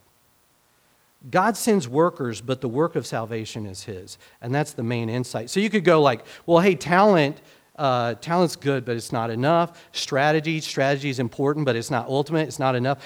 God 1.29 1.57
sends 1.57 1.85
workers, 1.89 2.39
but 2.39 2.61
the 2.61 2.69
work 2.69 2.95
of 2.95 3.05
salvation 3.05 3.65
is 3.65 3.83
His. 3.83 4.17
And 4.39 4.55
that's 4.55 4.71
the 4.71 4.83
main 4.83 5.09
insight. 5.09 5.49
So 5.49 5.59
you 5.59 5.69
could 5.69 5.83
go 5.83 6.01
like, 6.01 6.23
well, 6.45 6.59
hey, 6.61 6.75
talent, 6.75 7.41
uh, 7.75 8.13
talent's 8.13 8.55
good, 8.55 8.85
but 8.85 8.95
it's 8.95 9.11
not 9.11 9.31
enough. 9.31 9.85
Strategy, 9.91 10.61
strategy 10.61 11.09
is 11.09 11.19
important, 11.19 11.65
but 11.65 11.75
it's 11.75 11.91
not 11.91 12.07
ultimate, 12.07 12.47
it's 12.47 12.57
not 12.57 12.73
enough. 12.73 13.03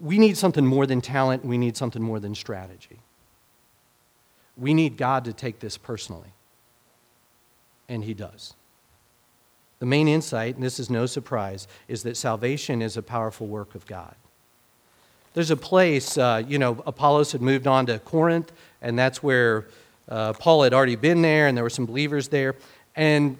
We 0.00 0.18
need 0.18 0.36
something 0.36 0.66
more 0.66 0.86
than 0.86 1.00
talent, 1.00 1.44
we 1.44 1.58
need 1.58 1.76
something 1.76 2.02
more 2.02 2.20
than 2.20 2.34
strategy. 2.34 3.00
We 4.56 4.74
need 4.74 4.96
God 4.96 5.24
to 5.24 5.32
take 5.32 5.60
this 5.60 5.76
personally. 5.76 6.32
And 7.88 8.04
He 8.04 8.14
does. 8.14 8.54
The 9.78 9.86
main 9.86 10.08
insight, 10.08 10.54
and 10.54 10.64
this 10.64 10.80
is 10.80 10.88
no 10.88 11.06
surprise, 11.06 11.66
is 11.88 12.02
that 12.04 12.16
salvation 12.16 12.80
is 12.80 12.96
a 12.96 13.02
powerful 13.02 13.46
work 13.46 13.74
of 13.74 13.86
God. 13.86 14.14
There's 15.34 15.50
a 15.50 15.56
place, 15.56 16.16
uh, 16.16 16.42
you 16.46 16.58
know, 16.58 16.82
Apollos 16.86 17.32
had 17.32 17.42
moved 17.42 17.66
on 17.66 17.86
to 17.86 17.98
Corinth, 17.98 18.52
and 18.80 18.98
that's 18.98 19.22
where 19.22 19.66
uh, 20.08 20.32
Paul 20.34 20.62
had 20.62 20.72
already 20.72 20.96
been 20.96 21.22
there, 21.22 21.48
and 21.48 21.56
there 21.56 21.64
were 21.64 21.70
some 21.70 21.86
believers 21.86 22.28
there. 22.28 22.54
And 22.96 23.38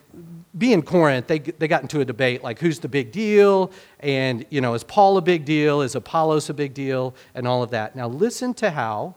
being 0.56 0.82
Corinth, 0.82 1.26
they, 1.26 1.38
they 1.38 1.68
got 1.68 1.82
into 1.82 2.00
a 2.00 2.04
debate 2.04 2.42
like, 2.42 2.58
who's 2.58 2.80
the 2.80 2.88
big 2.88 3.12
deal? 3.12 3.70
And, 4.00 4.44
you 4.50 4.60
know, 4.60 4.74
is 4.74 4.84
Paul 4.84 5.16
a 5.16 5.22
big 5.22 5.44
deal? 5.44 5.80
Is 5.80 5.94
Apollos 5.94 6.50
a 6.50 6.54
big 6.54 6.74
deal? 6.74 7.14
And 7.34 7.46
all 7.46 7.62
of 7.62 7.70
that. 7.70 7.94
Now, 7.94 8.08
listen 8.08 8.54
to 8.54 8.70
how 8.70 9.14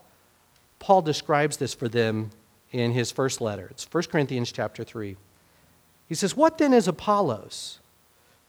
Paul 0.80 1.02
describes 1.02 1.58
this 1.58 1.74
for 1.74 1.88
them 1.88 2.32
in 2.72 2.92
his 2.92 3.12
first 3.12 3.42
letter. 3.42 3.68
It's 3.72 3.88
1 3.92 4.04
Corinthians 4.06 4.52
chapter 4.52 4.84
3. 4.84 5.16
He 6.08 6.16
says, 6.16 6.36
What 6.36 6.58
then 6.58 6.74
is 6.74 6.88
Apollos? 6.88 7.80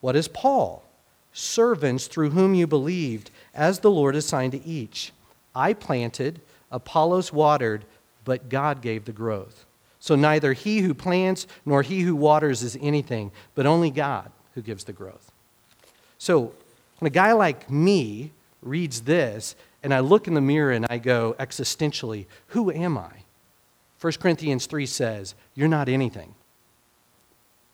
What 0.00 0.14
is 0.14 0.28
Paul? 0.28 0.84
servants 1.32 2.06
through 2.06 2.30
whom 2.30 2.54
you 2.54 2.66
believed, 2.66 3.30
as 3.54 3.78
the 3.78 3.90
Lord 3.90 4.16
assigned 4.16 4.52
to 4.52 4.66
each. 4.66 5.12
I 5.54 5.72
planted, 5.72 6.40
Apollos 6.70 7.32
watered, 7.32 7.84
but 8.24 8.48
God 8.48 8.82
gave 8.82 9.04
the 9.04 9.12
growth. 9.12 9.64
So 10.00 10.14
neither 10.14 10.52
he 10.52 10.80
who 10.80 10.94
plants 10.94 11.46
nor 11.64 11.82
he 11.82 12.00
who 12.00 12.14
waters 12.14 12.62
is 12.62 12.78
anything, 12.80 13.32
but 13.54 13.66
only 13.66 13.90
God 13.90 14.30
who 14.54 14.62
gives 14.62 14.84
the 14.84 14.92
growth. 14.92 15.32
So 16.18 16.52
when 16.98 17.06
a 17.06 17.10
guy 17.10 17.32
like 17.32 17.70
me 17.70 18.32
reads 18.62 19.02
this, 19.02 19.56
and 19.82 19.94
I 19.94 20.00
look 20.00 20.26
in 20.26 20.34
the 20.34 20.40
mirror 20.40 20.72
and 20.72 20.86
I 20.90 20.98
go 20.98 21.36
existentially, 21.38 22.26
who 22.48 22.70
am 22.70 22.98
I? 22.98 23.10
1 24.00 24.12
Corinthians 24.14 24.66
3 24.66 24.86
says, 24.86 25.34
You're 25.54 25.68
not 25.68 25.88
anything. 25.88 26.34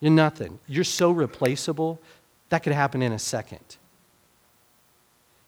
You're 0.01 0.13
nothing. 0.13 0.59
You're 0.67 0.85
so 0.85 1.11
replaceable 1.11 2.01
that 2.51 2.63
could 2.63 2.73
happen 2.73 3.03
in 3.03 3.13
a 3.13 3.19
second. 3.19 3.77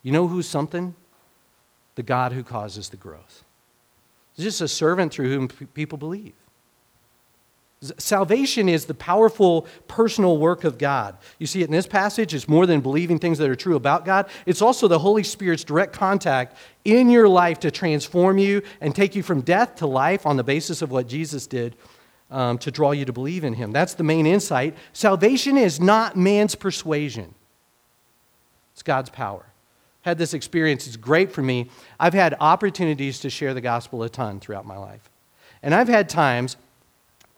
You 0.02 0.12
know 0.12 0.28
who's 0.28 0.48
something? 0.48 0.94
The 1.94 2.02
God 2.02 2.32
who 2.32 2.42
causes 2.42 2.88
the 2.88 2.96
growth. 2.96 3.44
It's 4.34 4.44
just 4.44 4.60
a 4.60 4.68
servant 4.68 5.12
through 5.12 5.30
whom 5.30 5.48
people 5.48 5.98
believe. 5.98 6.34
Salvation 7.98 8.70
is 8.70 8.86
the 8.86 8.94
powerful 8.94 9.66
personal 9.86 10.38
work 10.38 10.64
of 10.64 10.78
God. 10.78 11.16
You 11.38 11.46
see 11.46 11.60
it 11.60 11.66
in 11.66 11.72
this 11.72 11.86
passage. 11.86 12.32
It's 12.32 12.48
more 12.48 12.64
than 12.64 12.80
believing 12.80 13.18
things 13.18 13.36
that 13.36 13.50
are 13.50 13.56
true 13.56 13.76
about 13.76 14.06
God. 14.06 14.28
It's 14.46 14.62
also 14.62 14.88
the 14.88 14.98
Holy 14.98 15.22
Spirit's 15.22 15.62
direct 15.62 15.92
contact 15.92 16.56
in 16.84 17.10
your 17.10 17.28
life 17.28 17.60
to 17.60 17.70
transform 17.70 18.38
you 18.38 18.62
and 18.80 18.94
take 18.94 19.14
you 19.14 19.22
from 19.22 19.42
death 19.42 19.76
to 19.76 19.86
life 19.86 20.24
on 20.24 20.38
the 20.38 20.44
basis 20.44 20.80
of 20.80 20.90
what 20.90 21.06
Jesus 21.06 21.46
did 21.46 21.76
um, 22.30 22.56
to 22.58 22.70
draw 22.70 22.92
you 22.92 23.04
to 23.04 23.12
believe 23.12 23.44
in 23.44 23.52
him. 23.52 23.72
That's 23.72 23.94
the 23.94 24.04
main 24.04 24.26
insight. 24.26 24.74
Salvation 24.94 25.58
is 25.58 25.78
not 25.78 26.16
man's 26.16 26.54
persuasion, 26.54 27.34
it's 28.72 28.82
God's 28.82 29.10
power. 29.10 29.44
Had 30.00 30.18
this 30.18 30.34
experience, 30.34 30.86
it's 30.86 30.96
great 30.96 31.32
for 31.32 31.42
me. 31.42 31.68
I've 31.98 32.14
had 32.14 32.36
opportunities 32.40 33.18
to 33.20 33.30
share 33.30 33.54
the 33.54 33.60
gospel 33.60 34.04
a 34.04 34.08
ton 34.08 34.38
throughout 34.38 34.64
my 34.64 34.76
life. 34.76 35.10
And 35.64 35.74
I've 35.74 35.88
had 35.88 36.08
times 36.08 36.56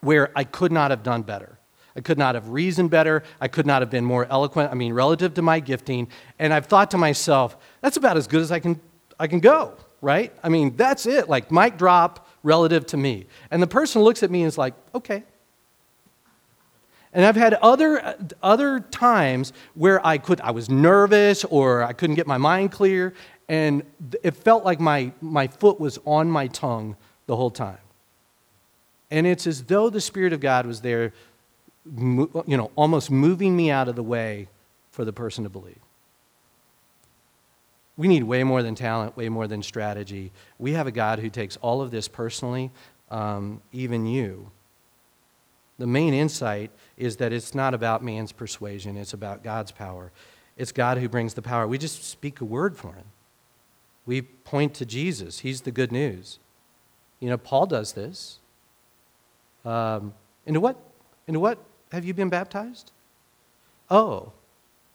where 0.00 0.30
I 0.36 0.44
could 0.44 0.72
not 0.72 0.90
have 0.90 1.02
done 1.02 1.22
better. 1.22 1.58
I 1.96 2.00
could 2.00 2.18
not 2.18 2.36
have 2.36 2.48
reasoned 2.48 2.90
better. 2.90 3.24
I 3.40 3.48
could 3.48 3.66
not 3.66 3.82
have 3.82 3.90
been 3.90 4.04
more 4.04 4.24
eloquent, 4.26 4.70
I 4.70 4.74
mean, 4.74 4.92
relative 4.92 5.34
to 5.34 5.42
my 5.42 5.58
gifting. 5.58 6.08
And 6.38 6.54
I've 6.54 6.66
thought 6.66 6.92
to 6.92 6.98
myself, 6.98 7.56
that's 7.80 7.96
about 7.96 8.16
as 8.16 8.28
good 8.28 8.40
as 8.40 8.52
I 8.52 8.60
can, 8.60 8.80
I 9.18 9.26
can 9.26 9.40
go, 9.40 9.74
right? 10.00 10.32
I 10.42 10.48
mean, 10.48 10.76
that's 10.76 11.06
it. 11.06 11.28
Like, 11.28 11.50
mic 11.50 11.76
drop, 11.76 12.28
relative 12.44 12.86
to 12.86 12.96
me. 12.96 13.26
And 13.50 13.60
the 13.60 13.66
person 13.66 14.02
looks 14.02 14.22
at 14.22 14.30
me 14.30 14.42
and 14.42 14.48
is 14.48 14.56
like, 14.56 14.74
okay. 14.94 15.24
And 17.12 17.24
I've 17.24 17.36
had 17.36 17.54
other, 17.54 18.16
other 18.42 18.80
times 18.80 19.52
where 19.74 20.04
I, 20.06 20.18
could, 20.18 20.40
I 20.40 20.52
was 20.52 20.70
nervous 20.70 21.44
or 21.44 21.82
I 21.82 21.94
couldn't 21.94 22.16
get 22.16 22.26
my 22.26 22.38
mind 22.38 22.70
clear, 22.70 23.14
and 23.48 23.82
it 24.22 24.36
felt 24.36 24.64
like 24.64 24.78
my, 24.78 25.10
my 25.20 25.48
foot 25.48 25.80
was 25.80 25.98
on 26.04 26.30
my 26.30 26.46
tongue 26.48 26.96
the 27.26 27.34
whole 27.34 27.50
time. 27.50 27.78
And 29.10 29.26
it's 29.26 29.46
as 29.46 29.64
though 29.64 29.90
the 29.90 30.00
Spirit 30.00 30.32
of 30.32 30.40
God 30.40 30.66
was 30.66 30.80
there, 30.82 31.12
you 31.86 32.56
know, 32.56 32.70
almost 32.76 33.10
moving 33.10 33.56
me 33.56 33.70
out 33.70 33.88
of 33.88 33.96
the 33.96 34.02
way 34.02 34.48
for 34.90 35.04
the 35.04 35.12
person 35.12 35.44
to 35.44 35.50
believe. 35.50 35.78
We 37.96 38.06
need 38.06 38.22
way 38.22 38.44
more 38.44 38.62
than 38.62 38.74
talent, 38.74 39.16
way 39.16 39.28
more 39.28 39.48
than 39.48 39.62
strategy. 39.62 40.30
We 40.58 40.72
have 40.72 40.86
a 40.86 40.92
God 40.92 41.18
who 41.18 41.30
takes 41.30 41.56
all 41.56 41.80
of 41.80 41.90
this 41.90 42.06
personally, 42.06 42.70
um, 43.10 43.60
even 43.72 44.06
you. 44.06 44.50
The 45.78 45.86
main 45.86 46.14
insight 46.14 46.70
is 46.96 47.16
that 47.16 47.32
it's 47.32 47.54
not 47.54 47.74
about 47.74 48.02
man's 48.02 48.32
persuasion, 48.32 48.96
it's 48.96 49.14
about 49.14 49.42
God's 49.42 49.72
power. 49.72 50.12
It's 50.56 50.72
God 50.72 50.98
who 50.98 51.08
brings 51.08 51.34
the 51.34 51.42
power. 51.42 51.66
We 51.68 51.78
just 51.78 52.04
speak 52.04 52.40
a 52.40 52.44
word 52.44 52.76
for 52.76 52.92
him. 52.94 53.04
We 54.06 54.22
point 54.22 54.74
to 54.74 54.86
Jesus. 54.86 55.40
He's 55.40 55.60
the 55.60 55.70
good 55.70 55.92
news. 55.92 56.40
You 57.20 57.28
know, 57.28 57.38
Paul 57.38 57.66
does 57.66 57.92
this. 57.92 58.40
Um, 59.68 60.14
into 60.46 60.60
what? 60.60 60.76
Into 61.26 61.40
what 61.40 61.58
have 61.92 62.04
you 62.04 62.14
been 62.14 62.30
baptized? 62.30 62.92
Oh, 63.90 64.32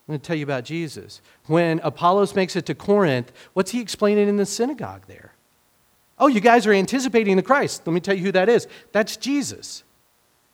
I'm 0.08 0.14
going 0.14 0.20
to 0.20 0.26
tell 0.26 0.36
you 0.36 0.44
about 0.44 0.66
Jesus. 0.66 1.22
When 1.46 1.80
Apollos 1.84 2.36
makes 2.36 2.56
it 2.56 2.66
to 2.66 2.76
Corinth, 2.76 3.32
what's 3.54 3.72
he 3.72 3.80
explaining 3.80 4.28
in 4.28 4.38
the 4.38 4.46
synagogue 4.46 5.04
there? 5.08 5.34
Oh, 6.18 6.28
you 6.28 6.40
guys 6.40 6.66
are 6.66 6.74
anticipating 6.74 7.36
the 7.38 7.44
Christ. 7.44 7.84
Let 7.86 7.94
me 7.94 8.00
tell 8.00 8.16
you 8.16 8.24
who 8.24 8.32
that 8.32 8.50
is. 8.50 8.68
That's 8.92 9.16
Jesus. 9.16 9.84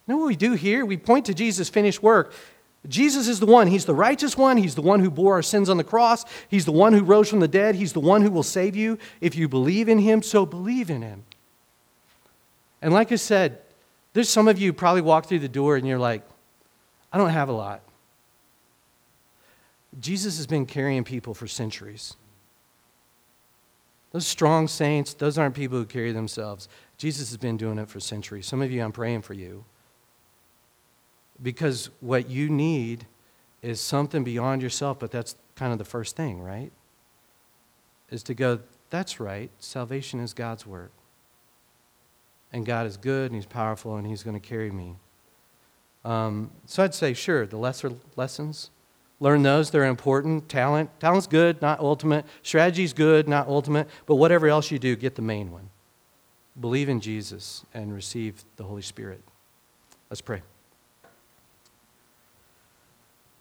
You 0.06 0.14
know 0.14 0.20
what 0.20 0.28
we 0.28 0.36
do 0.36 0.54
here? 0.54 0.86
We 0.86 0.98
point 0.98 1.26
to 1.26 1.34
Jesus' 1.34 1.70
finished 1.70 2.04
work. 2.04 2.34
Jesus 2.88 3.28
is 3.28 3.40
the 3.40 3.46
one. 3.46 3.68
He's 3.68 3.86
the 3.86 3.96
righteous 3.96 4.38
one. 4.38 4.58
He's 4.58 4.76
the 4.76 4.82
one 4.82 5.00
who 5.00 5.10
bore 5.10 5.34
our 5.34 5.42
sins 5.42 5.70
on 5.70 5.78
the 5.78 5.84
cross. 5.84 6.26
He's 6.50 6.66
the 6.66 6.72
one 6.72 6.94
who 6.94 7.04
rose 7.04 7.30
from 7.30 7.40
the 7.40 7.48
dead. 7.48 7.76
He's 7.76 7.94
the 7.94 8.00
one 8.00 8.22
who 8.22 8.32
will 8.32 8.44
save 8.44 8.76
you. 8.76 8.98
If 9.22 9.36
you 9.36 9.48
believe 9.48 9.88
in 9.88 10.00
him, 10.00 10.22
so 10.22 10.46
believe 10.46 10.90
in 10.90 11.02
him. 11.02 11.24
And 12.82 12.94
like 12.94 13.12
I 13.12 13.16
said, 13.16 13.62
there's 14.14 14.30
some 14.30 14.48
of 14.48 14.60
you 14.60 14.74
probably 14.74 15.02
walk 15.02 15.28
through 15.28 15.40
the 15.40 15.50
door 15.50 15.76
and 15.76 15.88
you're 15.88 16.00
like, 16.00 16.24
I 17.12 17.18
don't 17.18 17.30
have 17.30 17.50
a 17.50 17.54
lot. 17.54 17.82
Jesus 20.00 20.38
has 20.38 20.48
been 20.48 20.66
carrying 20.66 21.04
people 21.04 21.34
for 21.34 21.48
centuries. 21.48 22.16
Those 24.12 24.26
strong 24.26 24.68
saints, 24.68 25.14
those 25.14 25.38
aren't 25.38 25.56
people 25.56 25.78
who 25.78 25.86
carry 25.86 26.12
themselves. 26.12 26.68
Jesus 26.98 27.30
has 27.30 27.38
been 27.38 27.58
doing 27.58 27.78
it 27.78 27.90
for 27.90 28.00
centuries. 28.00 28.48
Some 28.48 28.62
of 28.62 28.72
you, 28.72 28.84
I'm 28.84 28.92
praying 28.92 29.22
for 29.22 29.34
you. 29.34 29.66
Because 31.42 31.90
what 32.00 32.30
you 32.30 32.50
need 32.50 33.06
is 33.62 33.80
something 33.80 34.24
beyond 34.24 34.62
yourself, 34.62 35.00
but 35.00 35.12
that's 35.12 35.36
kind 35.56 35.72
of 35.72 35.78
the 35.78 35.86
first 35.86 36.16
thing, 36.16 36.42
right? 36.42 36.72
Is 38.10 38.24
to 38.24 38.34
go, 38.34 38.60
that's 38.90 39.20
right, 39.20 39.52
salvation 39.60 40.20
is 40.20 40.34
God's 40.34 40.66
work. 40.66 40.92
And 42.52 42.66
God 42.66 42.88
is 42.88 42.98
good 42.98 43.32
and 43.32 43.36
He's 43.36 43.46
powerful 43.46 43.96
and 43.96 44.08
He's 44.08 44.24
going 44.24 44.40
to 44.40 44.46
carry 44.46 44.72
me. 44.72 44.96
Um, 46.06 46.52
so 46.66 46.84
I'd 46.84 46.94
say, 46.94 47.14
sure, 47.14 47.46
the 47.46 47.58
lesser 47.58 47.92
lessons, 48.16 48.72
learn 49.20 49.44
those. 49.44 49.70
They're 49.70 49.86
important. 49.86 50.50
Talent, 50.50 50.90
talent's 51.00 51.28
good, 51.28 51.62
not 51.62 51.80
ultimate. 51.80 52.26
Strategy's 52.42 52.94
good, 52.94 53.28
not 53.28 53.48
ultimate. 53.48 53.88
But 54.06 54.16
whatever 54.16 54.48
else 54.48 54.72
you 54.72 54.80
do, 54.80 54.96
get 54.96 55.16
the 55.16 55.22
main 55.22 55.52
one. 55.52 55.70
Believe 56.60 56.90
in 56.90 57.00
Jesus 57.00 57.66
and 57.74 57.94
receive 57.94 58.44
the 58.56 58.64
Holy 58.64 58.82
Spirit. 58.82 59.22
Let's 60.10 60.22
pray. 60.22 60.42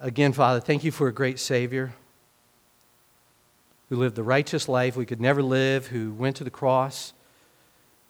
Again, 0.00 0.32
Father, 0.32 0.60
thank 0.60 0.84
you 0.84 0.92
for 0.92 1.08
a 1.08 1.12
great 1.12 1.38
Savior 1.38 1.94
who 3.88 3.96
lived 3.96 4.14
the 4.16 4.22
righteous 4.22 4.68
life 4.68 4.96
we 4.96 5.06
could 5.06 5.20
never 5.20 5.42
live, 5.42 5.86
who 5.86 6.12
went 6.12 6.36
to 6.36 6.44
the 6.44 6.50
cross 6.50 7.14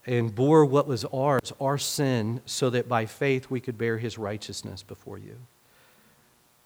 and 0.08 0.34
bore 0.34 0.64
what 0.64 0.88
was 0.88 1.04
ours, 1.12 1.52
our 1.60 1.76
sin, 1.76 2.40
so 2.46 2.70
that 2.70 2.88
by 2.88 3.04
faith 3.04 3.50
we 3.50 3.60
could 3.60 3.76
bear 3.76 3.98
his 3.98 4.16
righteousness 4.16 4.82
before 4.82 5.18
you, 5.18 5.36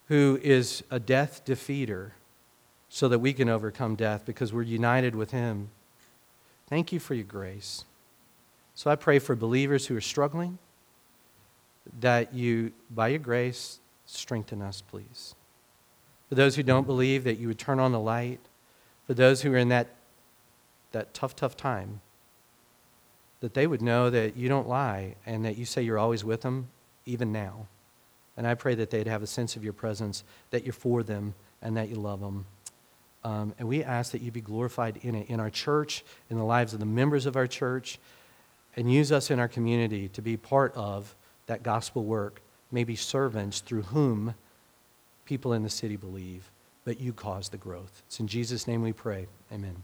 who 0.07 0.39
is 0.45 0.85
a 0.93 1.01
death 1.01 1.45
defeater, 1.45 2.13
so 2.89 3.09
that 3.09 3.19
we 3.19 3.33
can 3.33 3.49
overcome 3.49 3.97
death 3.97 4.25
because 4.25 4.53
we're 4.53 4.63
united 4.63 5.17
with 5.17 5.33
him. 5.33 5.71
Thank 6.69 6.93
you 6.93 7.01
for 7.01 7.15
your 7.15 7.25
grace. 7.25 7.85
So 8.77 8.93
I 8.93 8.95
pray 8.95 9.19
for 9.19 9.35
believers 9.35 9.87
who 9.87 9.97
are 9.97 10.01
struggling 10.01 10.59
that 11.99 12.33
you, 12.33 12.73
by 12.91 13.09
your 13.09 13.19
grace, 13.19 13.81
strengthen 14.07 14.63
us, 14.63 14.83
please. 14.83 15.35
For 16.29 16.37
those 16.37 16.55
who 16.55 16.63
don't 16.63 16.87
believe, 16.87 17.25
that 17.25 17.39
you 17.39 17.49
would 17.49 17.59
turn 17.59 17.81
on 17.81 17.91
the 17.91 17.99
light. 17.99 18.39
For 19.09 19.15
those 19.15 19.43
who 19.43 19.53
are 19.53 19.57
in 19.57 19.69
that, 19.71 19.89
that 20.93 21.13
tough, 21.13 21.35
tough 21.35 21.57
time, 21.57 22.03
that 23.43 23.55
they 23.55 23.67
would 23.67 23.83
know 23.83 24.09
that 24.09 24.37
you 24.37 24.49
don't 24.49 24.69
lie 24.69 25.17
and 25.27 25.45
that 25.45 25.59
you 25.59 25.65
say 25.65 25.83
you're 25.83 25.99
always 25.99 26.25
with 26.25 26.43
them, 26.43 26.69
even 27.07 27.33
now. 27.33 27.67
And 28.37 28.47
I 28.47 28.55
pray 28.55 28.77
that 28.77 28.91
they'd 28.91 29.09
have 29.09 29.23
a 29.23 29.27
sense 29.27 29.57
of 29.57 29.65
your 29.65 29.73
presence, 29.73 30.23
that 30.51 30.65
you're 30.65 30.73
for 30.73 31.03
them, 31.03 31.35
and 31.61 31.77
that 31.77 31.89
you 31.89 31.97
love 31.97 32.21
them. 32.21 32.47
Um, 33.25 33.53
and 33.59 33.67
we 33.67 33.83
ask 33.83 34.13
that 34.13 34.23
you 34.23 34.31
be 34.31 34.41
glorified 34.41 34.99
in 35.03 35.17
it, 35.17 35.29
in 35.29 35.41
our 35.41 35.51
church, 35.51 36.05
in 36.31 36.39
the 36.39 36.45
lives 36.45 36.73
of 36.73 36.79
the 36.79 36.87
members 36.87 37.27
of 37.27 37.35
our 37.35 37.49
church, 37.49 37.99
and 38.77 38.91
use 38.91 39.11
us 39.11 39.29
in 39.29 39.41
our 39.41 39.49
community 39.49 40.09
to 40.11 40.23
be 40.23 40.37
part 40.37 40.73
of 40.77 41.13
that 41.47 41.65
gospel 41.65 42.05
work, 42.05 42.41
maybe 42.71 42.95
servants 42.95 43.59
through 43.59 43.83
whom 43.83 44.35
people 45.25 45.53
in 45.53 45.65
the 45.65 45.69
city 45.69 45.97
believe, 45.97 46.49
but 46.85 47.01
you 47.01 47.13
cause 47.13 47.49
the 47.49 47.57
growth. 47.57 48.05
It's 48.07 48.21
in 48.21 48.29
Jesus' 48.29 48.69
name 48.69 48.83
we 48.83 48.93
pray. 48.93 49.27
Amen. 49.53 49.83